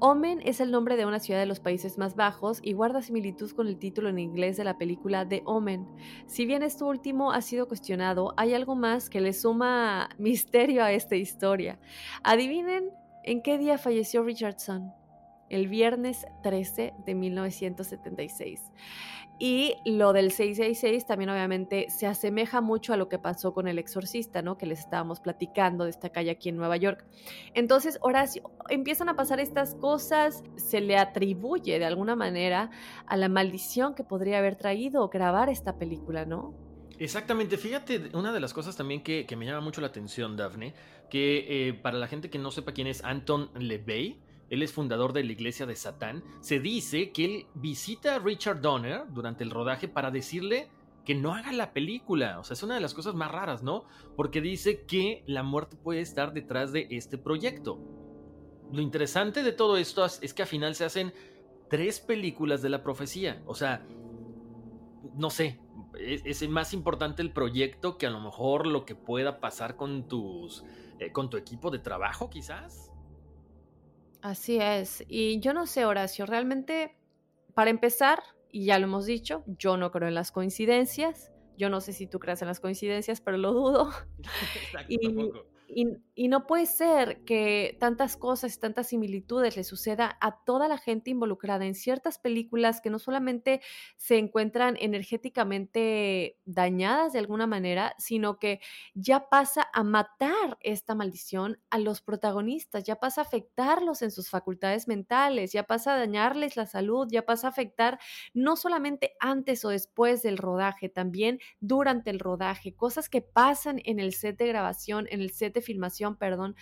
[0.00, 3.52] Omen es el nombre de una ciudad de los Países más Bajos y guarda similitud
[3.52, 5.86] con el título en inglés de la película The Omen.
[6.26, 10.90] Si bien esto último ha sido cuestionado, hay algo más que le suma misterio a
[10.90, 11.78] esta historia.
[12.24, 12.90] Adivinen
[13.22, 14.92] en qué día falleció Richardson.
[15.50, 18.60] El viernes 13 de 1976.
[19.38, 23.78] Y lo del 666 también obviamente se asemeja mucho a lo que pasó con el
[23.78, 24.58] exorcista, ¿no?
[24.58, 27.04] Que les estábamos platicando de esta calle aquí en Nueva York.
[27.54, 32.70] Entonces, Horacio, empiezan a pasar estas cosas, se le atribuye de alguna manera
[33.06, 36.54] a la maldición que podría haber traído grabar esta película, ¿no?
[36.98, 40.74] Exactamente, fíjate, una de las cosas también que, me llama mucho la atención, Daphne,
[41.08, 44.18] que eh, para la gente que no sepa quién es Anton LeVey,
[44.50, 48.60] él es fundador de la iglesia de Satán, se dice que él visita a Richard
[48.60, 50.68] Donner durante el rodaje para decirle
[51.04, 52.38] que no haga la película.
[52.38, 53.84] O sea, es una de las cosas más raras, ¿no?
[54.16, 57.78] Porque dice que la muerte puede estar detrás de este proyecto.
[58.72, 61.14] Lo interesante de todo esto es que al final se hacen
[61.70, 63.42] tres películas de la profecía.
[63.46, 63.86] O sea,
[65.14, 65.60] no sé,
[65.98, 70.64] es, más importante el proyecto que a lo mejor lo que pueda pasar con tus...
[71.00, 72.87] Eh, con tu equipo de trabajo, quizás.
[74.22, 75.04] Así es.
[75.08, 76.96] Y yo no sé, Horacio, realmente,
[77.54, 81.32] para empezar, y ya lo hemos dicho, yo no creo en las coincidencias.
[81.56, 83.90] Yo no sé si tú crees en las coincidencias, pero lo dudo.
[84.62, 85.46] Exacto, y, tampoco.
[85.70, 91.10] Y, no puede ser que tantas cosas, tantas similitudes le suceda a toda la gente
[91.10, 93.60] involucrada en ciertas películas que no solamente
[93.96, 98.60] se encuentran energéticamente dañadas de alguna manera, sino que
[98.94, 104.28] ya pasa a matar esta maldición a los protagonistas, ya pasa a afectarlos en sus
[104.28, 107.98] facultades mentales, ya pasa a dañarles la salud, ya pasa a afectar
[108.34, 114.00] no solamente antes o después del rodaje, también durante el rodaje, cosas que pasan en
[114.00, 116.56] el set de grabación, en el set filmación, perdón,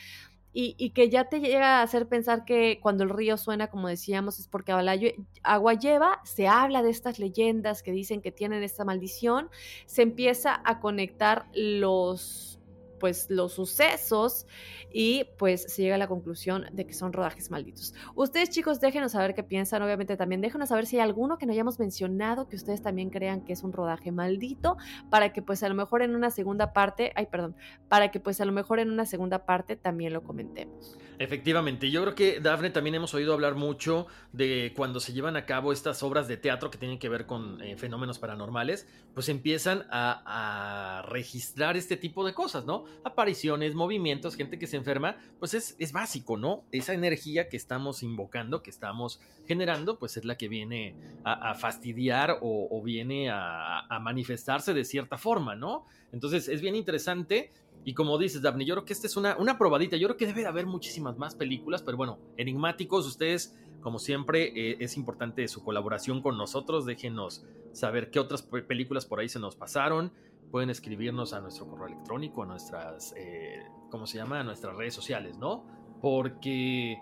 [0.52, 3.88] y, y, que ya te llega a hacer pensar que cuando el río suena, como
[3.88, 8.86] decíamos, es porque agua lleva, se habla de estas leyendas que dicen que tienen esta
[8.86, 9.50] maldición,
[9.84, 12.55] se empieza a conectar los
[12.98, 14.46] pues los sucesos
[14.92, 17.94] y pues se llega a la conclusión de que son rodajes malditos.
[18.14, 21.52] Ustedes chicos déjenos saber qué piensan, obviamente también déjenos saber si hay alguno que no
[21.52, 24.76] hayamos mencionado que ustedes también crean que es un rodaje maldito
[25.10, 27.56] para que pues a lo mejor en una segunda parte, ay perdón,
[27.88, 30.96] para que pues a lo mejor en una segunda parte también lo comentemos.
[31.18, 35.46] Efectivamente, yo creo que Dafne también hemos oído hablar mucho de cuando se llevan a
[35.46, 39.86] cabo estas obras de teatro que tienen que ver con eh, fenómenos paranormales, pues empiezan
[39.90, 42.84] a, registrar este tipo de cosas, ¿no?
[43.04, 46.64] Apariciones, movimientos, gente que se enferma, pues es, es básico, ¿no?
[46.72, 52.38] Esa energía que estamos invocando, que estamos generando, pues es la que viene a, fastidiar
[52.40, 55.86] o, viene a, manifestarse de cierta forma, ¿no?
[56.12, 57.52] Entonces es bien interesante
[57.84, 59.96] y como dices, Daphne, yo creo que esta es una, una probadita.
[59.96, 64.52] Yo creo que debe de haber muchísimas más películas, pero bueno, enigmáticos, ustedes, como siempre,
[64.56, 66.84] eh, es importante su colaboración con nosotros.
[66.84, 70.10] Déjenos saber qué otras películas por ahí se nos pasaron.
[70.50, 74.40] Pueden escribirnos a nuestro correo electrónico, a nuestras, eh, ¿cómo se llama?
[74.40, 75.64] A nuestras redes sociales, ¿no?
[76.00, 76.98] Porque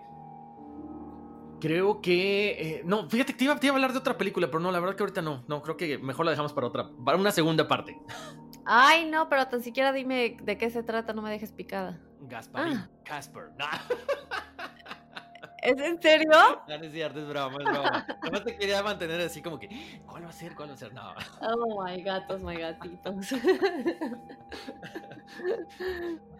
[1.59, 2.51] creo que...
[2.51, 4.79] Eh, no, fíjate, te iba, te iba, a hablar de otra película, pero no, la
[4.79, 5.43] verdad que ahorita no.
[5.47, 7.99] No, creo que mejor la dejamos para otra, para una segunda parte.
[8.65, 12.01] Ay, no, pero tan siquiera dime de qué se trata, no me dejes picada.
[12.21, 12.89] Gasparín, ah.
[13.03, 13.51] Casper.
[15.65, 16.29] ¿Es en serio?
[16.67, 18.05] No, es cierto, es broma, es broma.
[18.23, 19.67] Nomás te quería mantener así como que,
[20.05, 20.55] ¿cuál va a ser?
[20.55, 20.93] ¿Cuál va a ser?
[20.93, 21.13] No.
[21.41, 23.33] Oh my gatos, my gatitos.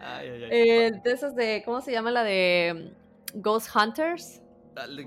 [0.00, 0.50] ay, ay, ay.
[0.50, 2.94] Eh, de esos de, ¿cómo se llama la de
[3.34, 4.42] Ghost Hunters?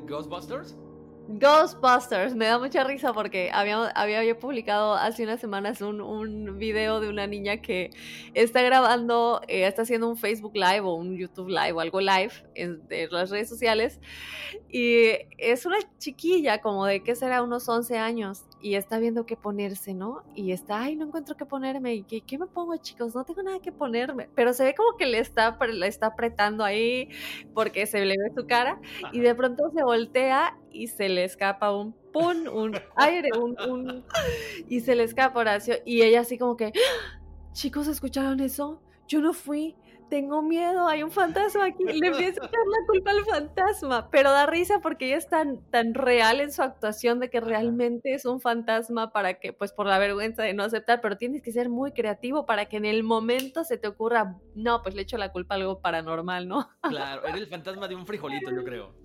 [0.07, 0.76] ¿Ghostbusters?
[1.32, 6.99] Ghostbusters, me da mucha risa porque había, había publicado hace unas semanas un, un, video
[6.99, 7.91] de una niña que
[8.34, 12.32] está grabando, eh, está haciendo un Facebook Live o un YouTube Live o algo live
[12.55, 13.99] en, las redes sociales.
[14.69, 17.43] Y es una chiquilla como de, ¿qué será?
[17.43, 20.24] Unos 11 años y está viendo qué ponerse, ¿no?
[20.36, 21.95] Y está, ay, no encuentro qué ponerme.
[21.95, 23.16] ¿Y qué, qué me pongo, chicos?
[23.16, 24.30] No tengo nada que ponerme.
[24.36, 27.10] Pero se ve como que le está, le está apretando ahí
[27.53, 28.80] porque se le ve su cara.
[29.14, 34.05] Y de pronto se voltea y se le escapa un pum, un aire, un, un,
[34.68, 35.76] y se le escapa Horacio.
[35.86, 37.22] Y ella así como que, ¡Ah!
[37.53, 38.82] chicos, ¿escucharon eso?
[39.07, 39.76] Yo no fui
[40.10, 41.84] tengo miedo, hay un fantasma aquí.
[41.86, 45.62] Le empieza a echar la culpa al fantasma, pero da risa porque ella es tan,
[45.70, 49.86] tan real en su actuación de que realmente es un fantasma para que, pues por
[49.86, 53.03] la vergüenza de no aceptar, pero tienes que ser muy creativo para que en el
[53.03, 56.70] momento se te ocurra, no, pues le echo la culpa a algo paranormal, ¿no?
[56.82, 58.95] Claro, era el fantasma de un frijolito, yo creo.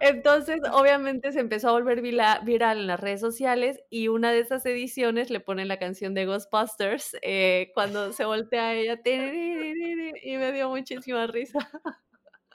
[0.00, 4.64] Entonces, obviamente se empezó a volver viral en las redes sociales y una de esas
[4.66, 9.00] ediciones le ponen la canción de Ghostbusters eh, cuando se voltea a ella
[10.22, 11.70] y me dio muchísima risa.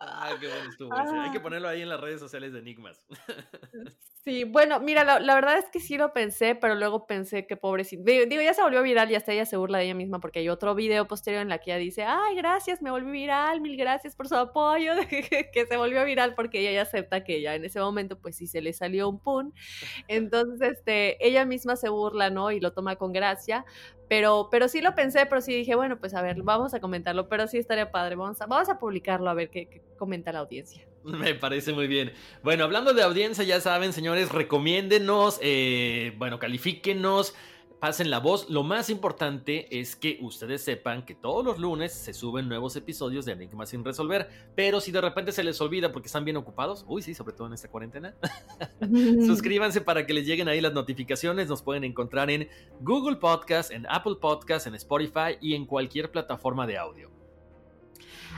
[0.06, 1.42] Ah, qué bueno estuvo Hay que ah.
[1.42, 3.02] ponerlo ahí en las redes sociales de Enigmas.
[4.24, 8.04] Sí, bueno, mira, la, verdad es que sí lo pensé, pero luego pensé que pobrecito.
[8.06, 10.48] Digo, ya se volvió viral y hasta ella se burla de ella misma porque hay
[10.48, 14.16] otro video posterior en la que ella dice, ay, gracias, me volví viral, mil gracias
[14.16, 17.82] por su apoyo, que se volvió viral porque ella ya acepta que ya en ese
[17.82, 19.54] momento pues sí se le salió un pun.
[20.08, 22.50] Entonces, este, ella misma se burla, ¿no?
[22.52, 23.66] Y lo toma con gracia,
[24.14, 27.28] pero, pero sí lo pensé, pero sí dije, bueno, pues a ver, vamos a comentarlo,
[27.30, 30.86] pero sí estaría padre, vamos a, vamos a publicarlo a ver qué, comenta la audiencia.
[31.04, 32.14] Me parece muy bien.
[32.44, 37.34] Bueno, hablando de audiencia, ya saben, señores, recomiéndenos, eh, bueno, califíquenos,
[37.84, 38.50] pasen la voz.
[38.50, 43.26] Lo más importante es que ustedes sepan que todos los lunes se suben nuevos episodios
[43.26, 44.30] de Enigma sin resolver.
[44.56, 47.48] Pero si de repente se les olvida porque están bien ocupados, uy, sí, sobre todo
[47.48, 48.16] en esta cuarentena,
[49.28, 51.50] suscríbanse para que les lleguen ahí las notificaciones.
[51.50, 52.48] Nos pueden encontrar en
[52.80, 57.23] Google Podcast, en Apple Podcast, en Spotify y en cualquier plataforma de audio.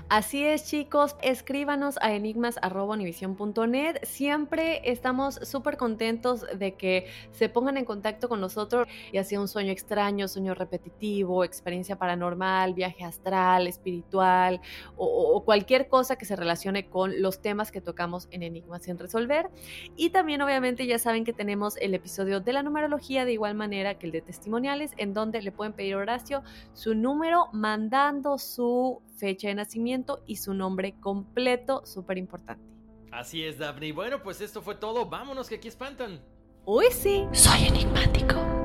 [0.07, 3.97] Así es, chicos, escríbanos a enigmas.univision.net.
[4.03, 9.47] Siempre estamos súper contentos de que se pongan en contacto con nosotros, y sea un
[9.47, 14.61] sueño extraño, sueño repetitivo, experiencia paranormal, viaje astral, espiritual
[14.95, 19.49] o, cualquier cosa que se relacione con los temas que tocamos en Enigmas sin resolver.
[19.95, 23.97] Y también, obviamente, ya saben que tenemos el episodio de la numerología de igual manera
[23.97, 26.43] que el de testimoniales, en donde le pueden pedir a Horacio
[26.73, 32.63] su número mandando su fecha de nacimiento y su nombre completo, súper importante.
[33.11, 33.93] Así es, Daphne.
[33.93, 35.05] Bueno, pues esto fue todo.
[35.05, 36.21] Vámonos, que aquí espantan.
[36.65, 37.25] Uy, sí.
[37.31, 38.64] Soy enigmático.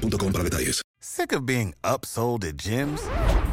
[0.00, 0.82] para detalles.
[1.00, 3.00] Sick of being upsold at gyms?